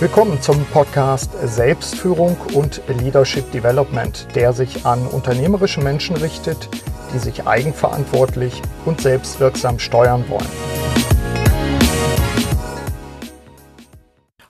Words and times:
Willkommen 0.00 0.40
zum 0.40 0.64
Podcast 0.66 1.32
Selbstführung 1.42 2.36
und 2.54 2.80
Leadership 2.86 3.50
Development, 3.50 4.28
der 4.36 4.52
sich 4.52 4.86
an 4.86 5.04
unternehmerische 5.08 5.80
Menschen 5.80 6.14
richtet, 6.14 6.68
die 7.12 7.18
sich 7.18 7.48
eigenverantwortlich 7.48 8.62
und 8.84 9.00
selbstwirksam 9.00 9.80
steuern 9.80 10.24
wollen. 10.28 10.46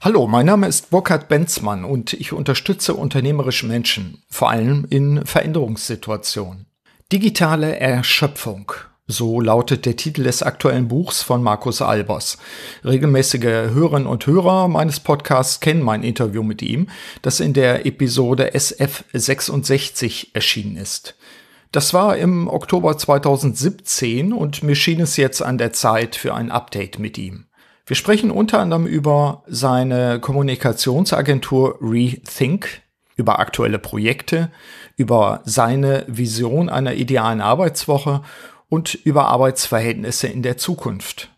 Hallo, 0.02 0.26
mein 0.26 0.44
Name 0.44 0.66
ist 0.66 0.90
Burkhard 0.90 1.28
Benzmann 1.28 1.86
und 1.86 2.12
ich 2.12 2.34
unterstütze 2.34 2.92
unternehmerische 2.92 3.64
Menschen, 3.64 4.22
vor 4.28 4.50
allem 4.50 4.86
in 4.90 5.24
Veränderungssituationen. 5.24 6.66
Digitale 7.10 7.80
Erschöpfung 7.80 8.70
so 9.08 9.40
lautet 9.40 9.86
der 9.86 9.96
Titel 9.96 10.22
des 10.22 10.42
aktuellen 10.42 10.86
Buchs 10.86 11.22
von 11.22 11.42
Markus 11.42 11.80
Albers. 11.80 12.36
Regelmäßige 12.84 13.72
Hörerinnen 13.72 14.06
und 14.06 14.26
Hörer 14.26 14.68
meines 14.68 15.00
Podcasts 15.00 15.60
kennen 15.60 15.82
mein 15.82 16.02
Interview 16.02 16.42
mit 16.42 16.60
ihm, 16.60 16.88
das 17.22 17.40
in 17.40 17.54
der 17.54 17.86
Episode 17.86 18.54
SF66 18.54 20.28
erschienen 20.34 20.76
ist. 20.76 21.16
Das 21.72 21.94
war 21.94 22.18
im 22.18 22.48
Oktober 22.48 22.96
2017 22.98 24.34
und 24.34 24.62
mir 24.62 24.74
schien 24.74 25.00
es 25.00 25.16
jetzt 25.16 25.42
an 25.42 25.56
der 25.56 25.72
Zeit 25.72 26.14
für 26.14 26.34
ein 26.34 26.50
Update 26.50 26.98
mit 26.98 27.16
ihm. 27.16 27.46
Wir 27.86 27.96
sprechen 27.96 28.30
unter 28.30 28.58
anderem 28.58 28.86
über 28.86 29.42
seine 29.46 30.20
Kommunikationsagentur 30.20 31.78
Rethink, 31.80 32.82
über 33.16 33.38
aktuelle 33.38 33.78
Projekte, 33.78 34.50
über 34.96 35.40
seine 35.46 36.04
Vision 36.06 36.68
einer 36.68 36.94
idealen 36.94 37.40
Arbeitswoche 37.40 38.20
und 38.68 38.94
über 38.94 39.26
Arbeitsverhältnisse 39.26 40.26
in 40.28 40.42
der 40.42 40.56
Zukunft. 40.56 41.30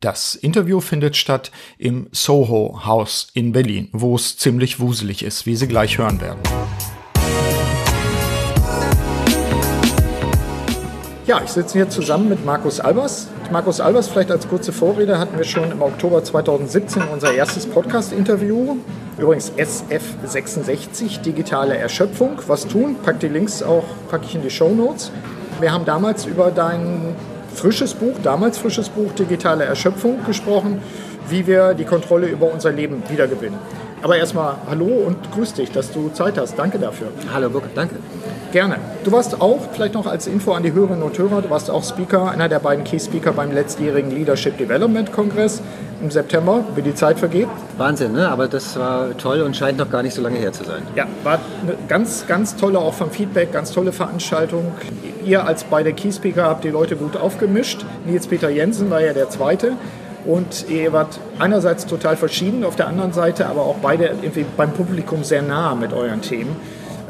Das 0.00 0.34
Interview 0.34 0.80
findet 0.80 1.16
statt 1.16 1.52
im 1.78 2.08
Soho 2.10 2.84
House 2.84 3.28
in 3.34 3.52
Berlin, 3.52 3.88
wo 3.92 4.16
es 4.16 4.36
ziemlich 4.36 4.80
wuselig 4.80 5.22
ist, 5.22 5.46
wie 5.46 5.54
Sie 5.54 5.68
gleich 5.68 5.98
hören 5.98 6.20
werden. 6.20 6.40
Ja, 11.24 11.40
ich 11.44 11.50
sitze 11.50 11.74
hier 11.78 11.88
zusammen 11.88 12.28
mit 12.28 12.44
Markus 12.44 12.80
Albers. 12.80 13.28
Markus 13.52 13.80
Albers, 13.80 14.08
vielleicht 14.08 14.32
als 14.32 14.48
kurze 14.48 14.72
Vorrede, 14.72 15.20
hatten 15.20 15.38
wir 15.38 15.44
schon 15.44 15.70
im 15.70 15.80
Oktober 15.80 16.24
2017 16.24 17.04
unser 17.12 17.32
erstes 17.32 17.64
Podcast-Interview. 17.64 18.78
Übrigens 19.18 19.52
SF66, 19.52 21.20
digitale 21.20 21.76
Erschöpfung. 21.76 22.40
Was 22.48 22.66
tun? 22.66 22.96
Pack 23.04 23.20
die 23.20 23.28
Links 23.28 23.62
auch, 23.62 23.84
packe 24.10 24.24
ich 24.24 24.34
in 24.34 24.42
die 24.42 24.50
Show 24.50 24.70
Notes. 24.70 25.12
Wir 25.62 25.72
haben 25.72 25.84
damals 25.84 26.26
über 26.26 26.50
dein 26.50 27.14
frisches 27.54 27.94
Buch, 27.94 28.16
damals 28.24 28.58
frisches 28.58 28.88
Buch 28.88 29.12
Digitale 29.12 29.62
Erschöpfung 29.62 30.18
gesprochen, 30.26 30.82
wie 31.28 31.46
wir 31.46 31.74
die 31.74 31.84
Kontrolle 31.84 32.26
über 32.26 32.52
unser 32.52 32.72
Leben 32.72 33.00
wiedergewinnen. 33.08 33.60
Aber 34.02 34.16
erstmal 34.16 34.56
hallo 34.68 34.86
und 35.06 35.30
grüß 35.30 35.54
dich, 35.54 35.70
dass 35.70 35.92
du 35.92 36.08
Zeit 36.08 36.36
hast. 36.36 36.58
Danke 36.58 36.80
dafür. 36.80 37.12
Hallo 37.32 37.48
Burkhard, 37.48 37.76
danke. 37.76 37.94
Gerne. 38.50 38.78
Du 39.04 39.12
warst 39.12 39.40
auch, 39.40 39.60
vielleicht 39.72 39.94
noch 39.94 40.08
als 40.08 40.26
Info 40.26 40.50
an 40.50 40.64
die 40.64 40.72
Hörerinnen 40.72 41.04
und 41.04 41.16
Hörer, 41.16 41.42
du 41.42 41.50
warst 41.50 41.70
auch 41.70 41.84
Speaker, 41.84 42.32
einer 42.32 42.48
der 42.48 42.58
beiden 42.58 42.82
Key 42.82 42.98
Speaker 42.98 43.32
beim 43.32 43.52
letztjährigen 43.52 44.10
Leadership 44.10 44.58
Development 44.58 45.12
Kongress 45.12 45.62
im 46.02 46.10
September, 46.10 46.64
wie 46.74 46.82
die 46.82 46.96
Zeit 46.96 47.20
vergeht. 47.20 47.46
Wahnsinn, 47.78 48.14
ne? 48.14 48.28
aber 48.28 48.48
das 48.48 48.76
war 48.76 49.16
toll 49.16 49.42
und 49.42 49.56
scheint 49.56 49.78
noch 49.78 49.88
gar 49.88 50.02
nicht 50.02 50.14
so 50.14 50.22
lange 50.22 50.38
her 50.38 50.52
zu 50.52 50.64
sein. 50.64 50.82
Ja, 50.96 51.06
war 51.22 51.38
eine 51.62 51.76
ganz, 51.86 52.26
ganz 52.26 52.56
tolle, 52.56 52.80
auch 52.80 52.94
vom 52.94 53.12
Feedback, 53.12 53.52
ganz 53.52 53.70
tolle 53.70 53.92
Veranstaltung. 53.92 54.72
Ihr 55.24 55.46
als 55.46 55.64
beide 55.64 55.92
Key 55.92 56.12
Speaker 56.12 56.44
habt 56.44 56.64
die 56.64 56.70
Leute 56.70 56.96
gut 56.96 57.16
aufgemischt. 57.16 57.84
Nils 58.06 58.26
Peter 58.26 58.48
Jensen 58.48 58.90
war 58.90 59.00
ja 59.00 59.12
der 59.12 59.30
Zweite. 59.30 59.72
Und 60.24 60.66
ihr 60.68 60.92
wart 60.92 61.18
einerseits 61.38 61.86
total 61.86 62.16
verschieden, 62.16 62.64
auf 62.64 62.76
der 62.76 62.86
anderen 62.86 63.12
Seite 63.12 63.46
aber 63.46 63.62
auch 63.62 63.76
beide 63.82 64.04
irgendwie 64.04 64.44
beim 64.56 64.72
Publikum 64.72 65.24
sehr 65.24 65.42
nah 65.42 65.74
mit 65.74 65.92
euren 65.92 66.22
Themen. 66.22 66.56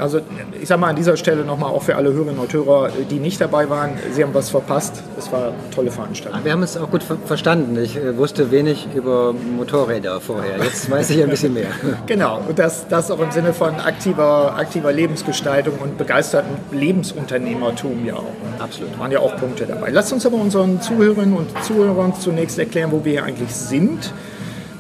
Also 0.02 0.20
ich 0.60 0.66
sage 0.66 0.80
mal 0.80 0.88
an 0.88 0.96
dieser 0.96 1.16
Stelle 1.16 1.44
nochmal 1.44 1.70
auch 1.70 1.84
für 1.84 1.94
alle 1.94 2.12
Hörerinnen 2.12 2.40
und 2.40 2.52
Hörer, 2.52 2.90
die 3.08 3.20
nicht 3.20 3.40
dabei 3.40 3.70
waren, 3.70 3.90
Sie 4.10 4.24
haben 4.24 4.34
was 4.34 4.50
verpasst. 4.50 5.00
Es 5.16 5.30
war 5.30 5.48
eine 5.48 5.70
tolle 5.72 5.92
Veranstaltung. 5.92 6.44
Wir 6.44 6.50
haben 6.50 6.64
es 6.64 6.76
auch 6.76 6.90
gut 6.90 7.04
ver 7.04 7.18
verstanden. 7.24 7.80
Ich 7.80 7.96
äh, 7.96 8.16
wusste 8.16 8.50
wenig 8.50 8.88
über 8.96 9.32
Motorräder 9.32 10.20
vorher. 10.20 10.58
Jetzt 10.58 10.90
weiß 10.90 11.10
ich 11.10 11.22
ein 11.22 11.30
bisschen 11.30 11.54
mehr. 11.54 11.68
genau, 12.06 12.40
und 12.48 12.58
das, 12.58 12.88
das 12.88 13.12
auch 13.12 13.20
im 13.20 13.30
Sinne 13.30 13.54
von 13.54 13.76
aktiver, 13.76 14.56
aktiver 14.56 14.92
Lebensgestaltung 14.92 15.78
und 15.78 15.98
begeisterten 15.98 16.56
Lebensunternehmertum 16.72 18.04
ja 18.04 18.14
auch. 18.14 18.24
Absolut. 18.58 18.98
Waren 18.98 19.12
ja 19.12 19.20
auch 19.20 19.36
Punkte 19.36 19.66
dabei. 19.66 19.90
Lasst 19.90 20.12
uns 20.12 20.26
aber 20.26 20.36
unseren 20.36 20.80
Zuhörerinnen 20.80 21.36
und 21.36 21.48
Zuhörern 21.62 22.12
zunächst 22.18 22.58
erklären, 22.58 22.90
wo 22.90 23.04
wir 23.04 23.12
hier 23.12 23.24
eigentlich 23.24 23.54
sind. 23.54 24.12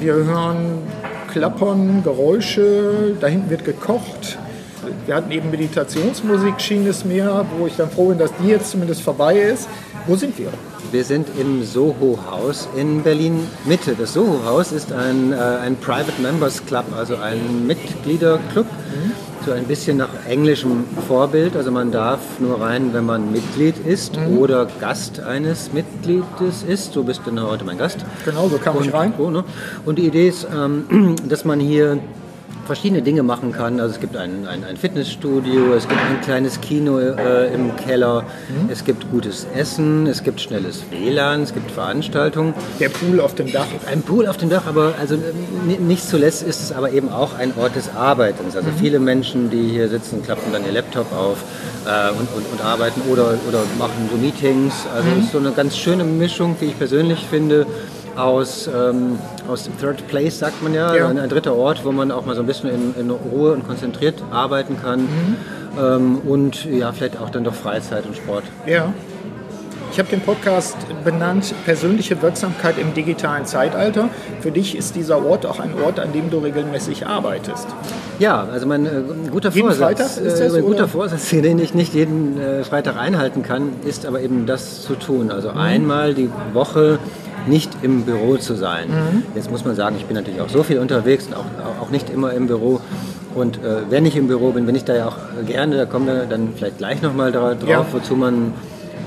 Wir 0.00 0.14
hören 0.14 0.82
Klappern, 1.30 2.02
Geräusche, 2.02 3.14
da 3.20 3.28
hinten 3.28 3.50
wird 3.50 3.64
gekocht 3.64 4.38
wir 5.06 5.14
hatten 5.14 5.30
eben 5.30 5.50
Meditationsmusik, 5.50 6.60
schien 6.60 6.86
es 6.86 7.04
mir, 7.04 7.44
wo 7.58 7.66
ich 7.66 7.76
dann 7.76 7.90
froh 7.90 8.08
bin, 8.08 8.18
dass 8.18 8.30
die 8.42 8.48
jetzt 8.48 8.70
zumindest 8.70 9.02
vorbei 9.02 9.38
ist. 9.38 9.68
Wo 10.06 10.16
sind 10.16 10.36
wir? 10.38 10.48
Wir 10.90 11.04
sind 11.04 11.28
im 11.38 11.62
Soho-Haus 11.62 12.68
in 12.76 13.02
Berlin-Mitte. 13.02 13.94
Das 13.98 14.12
Soho-Haus 14.14 14.72
ist 14.72 14.92
ein, 14.92 15.32
äh, 15.32 15.36
ein 15.36 15.76
Private 15.76 16.20
Members 16.20 16.66
Club, 16.66 16.84
also 16.96 17.16
ein 17.16 17.66
Mitgliederclub. 17.66 18.66
Mhm. 18.66 19.12
So 19.46 19.52
ein 19.52 19.64
bisschen 19.64 19.96
nach 19.96 20.10
englischem 20.28 20.84
Vorbild. 21.08 21.56
Also 21.56 21.70
man 21.70 21.90
darf 21.90 22.20
nur 22.38 22.60
rein, 22.60 22.92
wenn 22.92 23.06
man 23.06 23.32
Mitglied 23.32 23.74
ist 23.86 24.16
mhm. 24.16 24.38
oder 24.38 24.66
Gast 24.80 25.20
eines 25.20 25.72
Mitgliedes 25.72 26.62
ist. 26.66 26.92
So 26.92 27.04
bist 27.04 27.22
du 27.24 27.40
heute 27.40 27.64
mein 27.64 27.78
Gast. 27.78 27.98
Genau, 28.24 28.48
so 28.48 28.58
kam 28.58 28.76
und, 28.76 28.86
ich 28.86 28.92
rein. 28.92 29.14
Oh, 29.18 29.30
ne? 29.30 29.44
Und 29.84 29.98
die 29.98 30.06
Idee 30.06 30.28
ist, 30.28 30.46
ähm, 30.54 31.16
dass 31.28 31.44
man 31.44 31.58
hier 31.58 31.98
verschiedene 32.66 33.02
Dinge 33.02 33.22
machen 33.22 33.52
kann. 33.52 33.80
Also 33.80 33.94
es 33.94 34.00
gibt 34.00 34.16
ein, 34.16 34.46
ein, 34.46 34.64
ein 34.64 34.76
Fitnessstudio, 34.76 35.74
es 35.74 35.88
gibt 35.88 36.00
ein 36.00 36.20
kleines 36.20 36.60
Kino 36.60 36.98
äh, 36.98 37.52
im 37.52 37.74
Keller, 37.76 38.22
mhm. 38.22 38.70
es 38.70 38.84
gibt 38.84 39.10
gutes 39.10 39.46
Essen, 39.54 40.06
es 40.06 40.22
gibt 40.22 40.40
schnelles 40.40 40.84
WLAN, 40.90 41.42
es 41.42 41.54
gibt 41.54 41.70
Veranstaltungen. 41.70 42.54
Der 42.80 42.88
Pool 42.88 43.20
auf 43.20 43.34
dem 43.34 43.50
Dach. 43.50 43.66
Ein 43.90 44.02
Pool 44.02 44.26
auf 44.26 44.36
dem 44.36 44.50
Dach, 44.50 44.66
aber 44.66 44.94
also 45.00 45.16
nicht 45.64 46.08
zuletzt 46.08 46.42
ist 46.42 46.62
es 46.62 46.72
aber 46.72 46.92
eben 46.92 47.08
auch 47.08 47.34
ein 47.34 47.52
Ort 47.56 47.76
des 47.76 47.94
Arbeitens. 47.94 48.56
Also 48.56 48.70
mhm. 48.70 48.76
viele 48.78 48.98
Menschen, 48.98 49.50
die 49.50 49.68
hier 49.68 49.88
sitzen, 49.88 50.22
klappen 50.22 50.52
dann 50.52 50.64
ihr 50.64 50.72
Laptop 50.72 51.12
auf 51.12 51.38
äh, 51.84 52.10
und, 52.10 52.28
und, 52.34 52.46
und, 52.52 52.60
arbeiten 52.64 53.02
oder, 53.10 53.34
oder 53.48 53.62
machen 53.78 54.08
so 54.10 54.16
Meetings. 54.16 54.86
Also 54.94 55.08
mhm. 55.08 55.18
es 55.18 55.24
ist 55.24 55.32
so 55.32 55.38
eine 55.38 55.52
ganz 55.52 55.76
schöne 55.76 56.04
Mischung, 56.04 56.56
wie 56.60 56.66
ich 56.66 56.78
persönlich 56.78 57.26
finde 57.28 57.66
aus, 58.16 58.68
ähm, 58.68 59.18
aus 59.48 59.68
Third 59.80 60.06
Place, 60.08 60.38
sagt 60.38 60.62
man 60.62 60.74
ja, 60.74 60.94
ja. 60.94 61.08
Ein, 61.08 61.18
ein, 61.18 61.28
dritter 61.28 61.54
Ort, 61.54 61.84
wo 61.84 61.92
man 61.92 62.10
auch 62.10 62.26
mal 62.26 62.34
so 62.34 62.42
ein 62.42 62.46
bisschen 62.46 62.70
in, 62.70 62.94
in 62.98 63.10
Ruhe 63.10 63.52
und 63.52 63.66
konzentriert 63.66 64.22
arbeiten 64.30 64.76
kann. 64.80 65.02
Mhm. 65.02 65.36
Ähm, 65.78 66.18
und 66.18 66.64
ja, 66.64 66.92
vielleicht 66.92 67.20
auch 67.20 67.30
dann 67.30 67.44
doch 67.44 67.54
Freizeit 67.54 68.06
und 68.06 68.16
Sport. 68.16 68.44
Ja. 68.66 68.92
Ich 69.92 69.98
habe 69.98 70.08
den 70.08 70.22
Podcast 70.22 70.74
benannt 71.04 71.54
Persönliche 71.66 72.22
Wirksamkeit 72.22 72.78
im 72.78 72.94
digitalen 72.94 73.44
Zeitalter. 73.44 74.08
Für 74.40 74.50
dich 74.50 74.74
ist 74.74 74.96
dieser 74.96 75.22
Ort 75.22 75.44
auch 75.44 75.60
ein 75.60 75.74
Ort, 75.84 76.00
an 76.00 76.14
dem 76.14 76.30
du 76.30 76.38
regelmäßig 76.38 77.06
arbeitest. 77.06 77.66
Ja, 78.18 78.48
also 78.50 78.66
mein 78.66 78.86
äh, 78.86 79.02
guter 79.30 79.50
jeden 79.50 79.66
Vorsatz, 79.68 79.98
Freitag 79.98 80.06
ist 80.24 80.40
das, 80.40 80.54
äh, 80.54 80.62
guter 80.62 80.88
Vorsatz, 80.88 81.28
den 81.30 81.58
ich 81.58 81.74
nicht 81.74 81.92
jeden 81.92 82.40
äh, 82.40 82.64
Freitag 82.64 82.96
einhalten 82.96 83.42
kann, 83.42 83.74
ist 83.84 84.06
aber 84.06 84.22
eben 84.22 84.46
das 84.46 84.80
zu 84.80 84.94
tun. 84.94 85.30
Also 85.30 85.50
mhm. 85.50 85.58
einmal 85.58 86.14
die 86.14 86.30
Woche 86.54 86.98
nicht 87.46 87.70
im 87.82 88.02
Büro 88.02 88.36
zu 88.36 88.54
sein. 88.54 88.88
Mhm. 88.88 89.22
Jetzt 89.34 89.50
muss 89.50 89.64
man 89.64 89.74
sagen, 89.74 89.96
ich 89.98 90.06
bin 90.06 90.16
natürlich 90.16 90.40
auch 90.40 90.48
so 90.48 90.62
viel 90.62 90.78
unterwegs 90.78 91.26
und 91.26 91.34
auch, 91.34 91.44
auch 91.80 91.90
nicht 91.90 92.10
immer 92.10 92.32
im 92.32 92.46
Büro. 92.46 92.80
Und 93.34 93.58
äh, 93.58 93.82
wenn 93.88 94.04
ich 94.04 94.16
im 94.16 94.28
Büro 94.28 94.52
bin, 94.52 94.66
bin 94.66 94.74
ich 94.74 94.84
da 94.84 94.94
ja 94.94 95.08
auch 95.08 95.16
gerne, 95.46 95.76
da 95.76 95.86
kommen 95.86 96.06
wir 96.06 96.26
dann 96.26 96.50
vielleicht 96.56 96.78
gleich 96.78 97.02
nochmal 97.02 97.32
drauf, 97.32 97.56
ja. 97.66 97.84
wozu 97.90 98.14
man, 98.14 98.52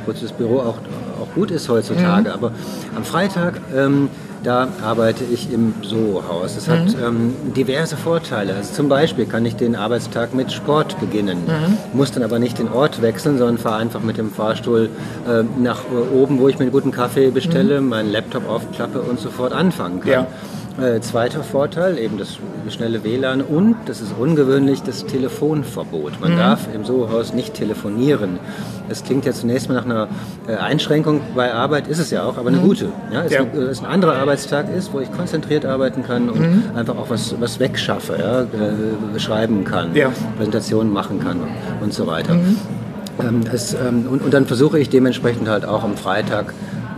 wozu 0.06 0.24
das 0.24 0.32
Büro 0.32 0.60
auch, 0.60 0.78
auch 1.22 1.34
gut 1.36 1.52
ist 1.52 1.70
heutzutage. 1.70 2.30
Mhm. 2.30 2.34
Aber 2.34 2.52
am 2.96 3.04
Freitag 3.04 3.62
ähm, 3.76 4.10
da 4.46 4.68
arbeite 4.84 5.24
ich 5.24 5.52
im 5.52 5.74
Soho-Haus. 5.82 6.56
Das 6.56 6.68
mhm. 6.68 6.72
hat 6.72 6.96
ähm, 7.04 7.34
diverse 7.56 7.98
Vorteile. 7.98 8.56
Also 8.56 8.74
zum 8.74 8.90
Beispiel 8.90 9.26
kann 9.26 9.46
ich 9.46 9.56
den 9.56 9.76
Arbeitstag 9.76 10.34
mit 10.34 10.52
Sport 10.52 11.00
beginnen, 11.00 11.40
mhm. 11.46 11.98
muss 11.98 12.12
dann 12.12 12.24
aber 12.24 12.40
nicht 12.40 12.60
den 12.60 12.72
Ort 12.72 13.02
wechseln, 13.02 13.38
sondern 13.38 13.58
fahre 13.58 13.78
einfach 13.78 14.02
mit 14.02 14.18
dem 14.18 14.32
Fahrstuhl 14.32 14.90
äh, 15.28 15.44
nach 15.60 15.82
oben, 16.14 16.40
wo 16.40 16.48
ich 16.48 16.60
mir 16.60 16.64
einen 16.64 16.72
guten 16.72 16.92
Kaffee 16.92 17.32
bestelle, 17.32 17.82
mhm. 17.82 17.90
meinen 17.90 18.12
Laptop 18.12 18.48
aufklappe 18.48 19.02
und 19.02 19.20
sofort 19.20 19.54
anfangen 19.54 20.02
kann. 20.02 20.12
Ja. 20.12 20.28
Äh, 20.78 21.00
zweiter 21.00 21.42
Vorteil, 21.42 21.98
eben 21.98 22.18
das 22.18 22.38
schnelle 22.68 23.06
WLAN 23.06 23.42
und, 23.42 23.78
das 23.86 24.02
ist 24.02 24.14
ungewöhnlich, 24.20 24.84
das 24.84 25.06
Telefonverbot. 25.06 26.20
Man 26.20 26.34
mhm. 26.34 26.38
darf 26.38 26.68
im 26.74 26.84
Soho-Haus 26.84 27.34
nicht 27.34 27.54
telefonieren. 27.54 28.40
Es 28.90 29.06
klingt 29.06 29.24
ja 29.24 29.32
zunächst 29.32 29.70
mal 29.70 29.76
nach 29.76 29.86
einer 29.86 30.10
äh, 30.50 30.58
Einschränkung 30.58 31.22
bei 31.34 31.54
Arbeit, 31.54 31.88
ist 31.88 32.00
es 32.00 32.12
ja 32.12 32.24
auch, 32.24 32.38
aber 32.38 32.50
eine 32.50 32.58
mhm. 32.58 32.64
gute. 32.64 32.90
Ja, 33.14 33.24
es, 33.24 33.32
ja. 33.32 33.42
Eine, 33.42 33.62
es 33.62 33.80
ein 33.80 33.86
anderer 33.86 34.18
Arbeitstag 34.18 34.66
ist, 34.76 34.92
wo 34.92 35.00
ich 35.00 35.10
konzentriert 35.14 35.66
arbeiten 35.66 36.04
kann 36.04 36.30
und 36.30 36.42
mhm. 36.42 36.64
einfach 36.76 36.98
auch 36.98 37.10
was, 37.10 37.40
was 37.40 37.58
wegschaffe, 37.62 38.18
ja, 38.20 38.42
äh, 38.42 39.20
schreiben 39.20 39.64
kann, 39.64 39.96
ja. 39.96 40.12
Präsentationen 40.36 40.92
machen 40.92 41.22
kann 41.22 41.40
und 41.80 41.94
so 41.94 42.06
weiter. 42.06 42.34
Mhm. 42.34 42.58
Ähm, 43.20 43.42
es, 43.52 43.74
ähm, 43.74 44.08
und, 44.10 44.22
und 44.22 44.34
dann 44.34 44.46
versuche 44.46 44.78
ich 44.78 44.90
dementsprechend 44.90 45.48
halt 45.48 45.64
auch 45.64 45.86
am 45.86 45.96
Freitag 45.96 46.54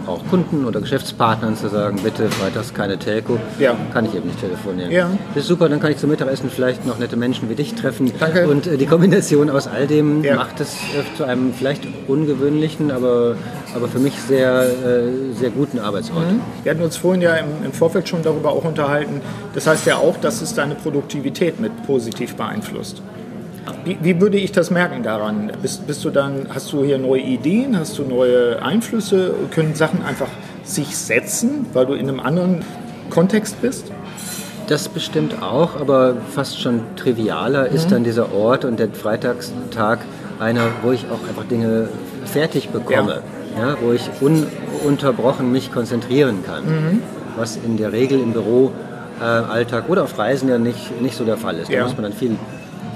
auch 0.08 0.26
Kunden 0.30 0.66
oder 0.66 0.82
Geschäftspartnern 0.82 1.56
zu 1.56 1.70
sagen, 1.70 2.00
bitte 2.04 2.30
freitags 2.30 2.74
keine 2.74 2.98
Telco, 2.98 3.40
ja. 3.60 3.76
kann 3.94 4.06
ich 4.06 4.16
eben 4.16 4.28
nicht 4.28 4.40
telefonieren. 4.40 4.92
Ja. 4.92 5.10
Das 5.34 5.44
ist 5.44 5.48
super, 5.48 5.70
dann 5.70 5.80
kann 5.80 5.92
ich 5.92 5.98
zum 5.98 6.10
Mittagessen 6.10 6.50
vielleicht 6.50 6.86
noch 6.86 7.00
nette 7.00 7.18
Menschen 7.18 7.50
wie 7.50 7.56
dich 7.56 7.76
treffen. 7.76 8.12
Danke. 8.20 8.48
Und 8.48 8.68
äh, 8.68 8.78
die 8.78 8.86
Kombination 8.86 9.50
aus 9.50 9.68
all 9.68 9.88
dem 9.88 10.24
ja. 10.24 10.36
macht 10.36 10.60
es 10.60 10.74
äh, 10.74 11.16
zu 11.16 11.24
einem 11.24 11.54
vielleicht 11.54 11.88
ungewöhnlichen, 12.08 12.92
aber, 12.92 13.36
aber 13.76 13.88
für 13.88 14.00
mich 14.00 14.14
sehr, 14.20 14.64
äh, 14.64 15.34
sehr 15.34 15.50
guten 15.50 15.80
Arbeitsort. 15.80 16.32
Mhm. 16.32 16.42
Wir 16.64 16.72
hatten 16.72 16.84
uns 16.84 16.98
vorhin 16.98 17.22
ja 17.22 17.36
im, 17.36 17.66
im 17.66 17.72
Vorfeld 17.72 18.08
schon 18.08 18.24
darüber 18.24 18.52
auch 18.52 18.64
unterhalten. 18.64 19.22
Das 19.54 19.68
heißt 19.68 19.86
ja 19.86 19.98
auch, 19.98 20.18
dass 20.18 20.42
es 20.42 20.54
deine 20.54 20.76
Produktivität 20.76 21.60
mit 21.60 21.72
positiv 21.86 22.36
beeinflusst. 22.36 23.02
Wie, 23.86 23.98
wie, 24.02 24.22
würde 24.22 24.38
ich 24.38 24.52
das 24.52 24.72
merken 24.72 25.04
daran? 25.04 25.52
Bist, 25.62 25.88
bist, 25.88 26.04
du 26.06 26.10
dann, 26.10 26.48
hast 26.54 26.72
du 26.74 26.84
hier 26.84 26.98
neue 26.98 27.22
Ideen, 27.22 27.78
hast 27.78 27.98
du 27.98 28.04
neue 28.04 28.62
Einflüsse? 28.62 29.34
Können 29.52 29.76
Sachen 29.76 30.04
einfach 30.04 30.30
sich 30.64 30.98
setzen, 30.98 31.66
weil 31.74 31.86
du 31.86 31.94
in 31.94 32.10
einem 32.10 32.20
anderen 32.20 32.64
Kontext 33.10 33.62
bist? 33.62 33.92
Das 34.68 34.90
bestimmt 34.90 35.42
auch, 35.42 35.80
aber 35.80 36.18
fast 36.34 36.60
schon 36.60 36.82
trivialer 36.98 37.70
mhm. 37.70 37.76
ist 37.76 37.92
dann 37.92 38.04
dieser 38.04 38.34
Ort 38.34 38.66
und 38.66 38.80
der 38.80 38.90
Freitagstag 38.90 40.00
einer, 40.40 40.68
wo 40.82 40.92
ich 40.92 41.06
auch 41.06 41.28
einfach 41.28 41.46
Dinge 41.46 41.88
fertig 42.26 42.70
bekomme, 42.70 43.22
ja. 43.56 43.70
ja 43.70 43.78
wo 43.82 43.94
ich 43.94 44.10
ununterbrochen 44.20 45.52
mich 45.52 45.72
konzentrieren 45.72 46.44
kann, 46.46 46.66
mhm. 46.66 47.02
was 47.38 47.56
in 47.56 47.78
der 47.78 47.94
Regel 47.94 48.20
im 48.20 48.34
Büro 48.34 48.72
äh, 49.20 49.24
Alltag 49.24 49.86
oder 49.88 50.04
auf 50.04 50.18
Reisen 50.18 50.50
ja 50.50 50.58
nicht, 50.58 51.02
nicht 51.02 51.16
so 51.16 51.24
der 51.24 51.38
Fall 51.38 51.58
ist. 51.58 51.70
Da 51.70 51.76
ja. 51.76 51.84
muss 51.84 51.94
man 51.94 52.04
dann 52.04 52.14
viel 52.14 52.36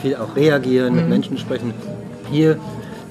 viel 0.02 0.16
auch 0.16 0.36
reagieren, 0.36 0.94
mhm. 0.94 1.00
mit 1.00 1.10
Menschen 1.10 1.38
sprechen. 1.38 1.74
Hier 2.32 2.58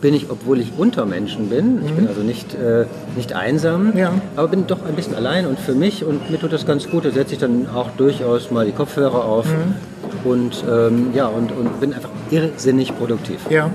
bin 0.01 0.15
ich, 0.15 0.31
obwohl 0.31 0.61
ich 0.61 0.73
unter 0.79 1.05
Menschen 1.05 1.49
bin, 1.49 1.85
ich 1.85 1.93
bin 1.93 2.05
mhm. 2.05 2.09
also 2.09 2.23
nicht, 2.23 2.55
äh, 2.55 2.87
nicht 3.17 3.35
einsam, 3.35 3.97
ja. 3.97 4.13
aber 4.37 4.49
bin 4.49 4.67
doch 4.67 4.85
ein 4.87 4.95
bisschen 4.95 5.15
allein 5.15 5.47
und 5.47 5.59
für 5.59 5.75
mich 5.75 6.05
und 6.05 6.31
mir 6.31 6.41
tut 6.41 6.53
das 6.53 6.67
ganz 6.67 6.89
gut, 6.89 7.05
da 7.05 7.11
setze 7.11 7.35
ich 7.35 7.39
dann 7.39 7.69
auch 7.75 7.91
durchaus 7.97 8.51
mal 8.51 8.65
die 8.65 8.73
Kopfhörer 8.73 9.25
auf 9.25 9.47
mhm. 9.47 10.31
und, 10.31 10.65
ähm, 10.71 11.09
ja, 11.15 11.27
und, 11.27 11.53
und 11.53 11.81
bin 11.81 11.93
einfach 11.93 12.11
irrsinnig 12.31 12.97
produktiv. 12.97 13.41
Ja. 13.51 13.71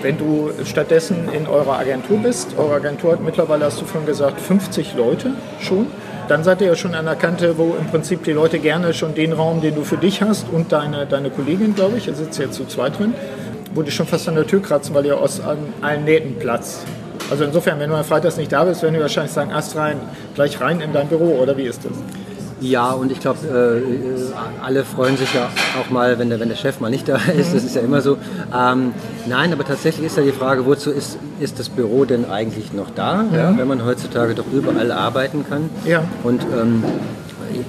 Wenn 0.00 0.18
du 0.18 0.50
stattdessen 0.64 1.28
in 1.32 1.46
eurer 1.46 1.78
Agentur 1.78 2.18
bist, 2.18 2.56
eure 2.58 2.74
Agentur 2.74 3.12
hat 3.12 3.22
mittlerweile, 3.22 3.64
hast 3.64 3.80
du 3.80 3.84
vorhin 3.84 4.06
gesagt, 4.06 4.40
50 4.40 4.94
Leute 4.96 5.32
schon 5.60 5.86
dann 6.28 6.44
seid 6.44 6.60
ihr 6.60 6.68
ja 6.68 6.76
schon 6.76 6.94
an 6.94 7.04
der 7.04 7.16
Kante, 7.16 7.58
wo 7.58 7.74
im 7.78 7.86
Prinzip 7.86 8.24
die 8.24 8.32
Leute 8.32 8.58
gerne 8.58 8.94
schon 8.94 9.14
den 9.14 9.32
Raum, 9.32 9.60
den 9.60 9.74
du 9.74 9.82
für 9.82 9.96
dich 9.96 10.22
hast 10.22 10.46
und 10.50 10.72
deine, 10.72 11.06
deine 11.06 11.30
Kollegin, 11.30 11.74
glaube 11.74 11.98
ich, 11.98 12.06
ihr 12.06 12.14
sitzt 12.14 12.38
jetzt 12.38 12.54
zu 12.54 12.64
zweit 12.64 12.98
drin, 12.98 13.14
wo 13.74 13.82
die 13.82 13.90
schon 13.90 14.06
fast 14.06 14.28
an 14.28 14.34
der 14.34 14.46
Tür 14.46 14.62
kratzen, 14.62 14.94
weil 14.94 15.06
ihr 15.06 15.18
aus 15.18 15.40
allen 15.80 16.04
Nähten 16.04 16.38
Platz. 16.38 16.84
Also 17.30 17.44
insofern, 17.44 17.78
wenn 17.80 17.90
du 17.90 17.96
am 17.96 18.04
Freitag 18.04 18.36
nicht 18.36 18.52
da 18.52 18.64
bist, 18.64 18.82
werden 18.82 18.94
die 18.94 19.00
wahrscheinlich 19.00 19.32
sagen, 19.32 19.52
Ast 19.52 19.76
rein, 19.76 19.98
gleich 20.34 20.60
rein 20.60 20.80
in 20.80 20.92
dein 20.92 21.08
Büro, 21.08 21.38
oder 21.40 21.56
wie 21.56 21.62
ist 21.62 21.84
das? 21.84 21.92
Ja, 22.62 22.92
und 22.92 23.10
ich 23.10 23.18
glaube, 23.18 23.38
äh, 23.48 24.64
alle 24.64 24.84
freuen 24.84 25.16
sich 25.16 25.34
ja 25.34 25.48
auch 25.80 25.90
mal, 25.90 26.18
wenn 26.18 26.30
der, 26.30 26.38
wenn 26.38 26.48
der 26.48 26.56
Chef 26.56 26.78
mal 26.80 26.90
nicht 26.90 27.08
da 27.08 27.16
ist. 27.36 27.54
Das 27.54 27.64
ist 27.64 27.74
ja 27.74 27.82
immer 27.82 28.00
so. 28.00 28.18
Ähm, 28.56 28.94
nein, 29.26 29.52
aber 29.52 29.64
tatsächlich 29.64 30.06
ist 30.06 30.16
ja 30.16 30.22
die 30.22 30.32
Frage, 30.32 30.64
wozu 30.64 30.90
ist, 30.90 31.18
ist 31.40 31.58
das 31.58 31.68
Büro 31.68 32.04
denn 32.04 32.30
eigentlich 32.30 32.72
noch 32.72 32.90
da, 32.90 33.24
ja. 33.32 33.50
Ja, 33.50 33.58
wenn 33.58 33.66
man 33.66 33.84
heutzutage 33.84 34.34
doch 34.34 34.46
überall 34.52 34.92
arbeiten 34.92 35.44
kann? 35.48 35.70
Ja. 35.84 36.04
Und 36.22 36.42
ähm, 36.42 36.84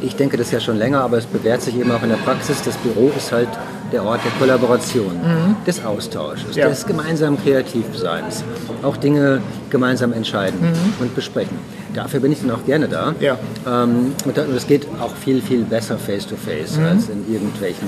ich 0.02 0.16
denke 0.16 0.38
das 0.38 0.52
ja 0.52 0.60
schon 0.60 0.78
länger, 0.78 1.02
aber 1.02 1.18
es 1.18 1.26
bewährt 1.26 1.62
sich 1.62 1.78
eben 1.78 1.92
auch 1.92 2.04
in 2.04 2.10
der 2.10 2.18
Praxis. 2.18 2.62
Das 2.62 2.76
Büro 2.78 3.12
ist 3.18 3.32
halt 3.32 3.50
der 3.94 4.04
Ort 4.04 4.22
der 4.26 4.32
Kollaboration, 4.32 5.14
mhm. 5.14 5.56
des 5.66 5.84
Austausches, 5.86 6.56
ja. 6.56 6.68
des 6.68 6.86
gemeinsamen 6.86 7.42
Kreativseins, 7.42 8.44
auch 8.82 8.98
Dinge 8.98 9.42
gemeinsam 9.70 10.12
entscheiden 10.12 10.60
mhm. 10.60 10.94
und 11.00 11.16
besprechen. 11.16 11.58
Dafür 11.94 12.20
bin 12.20 12.32
ich 12.32 12.42
dann 12.42 12.52
auch 12.52 12.66
gerne 12.66 12.88
da. 12.88 13.14
Ja. 13.20 13.38
Ähm, 13.68 14.14
und 14.26 14.36
das 14.36 14.68
geht 14.68 14.88
auch 15.00 15.16
viel, 15.16 15.42
viel 15.42 15.64
besser 15.64 15.98
face-to-face 15.98 16.78
-face 16.78 16.80
mhm. 16.80 16.86
als 16.86 17.10
in 17.10 17.32
irgendwelchen 17.32 17.88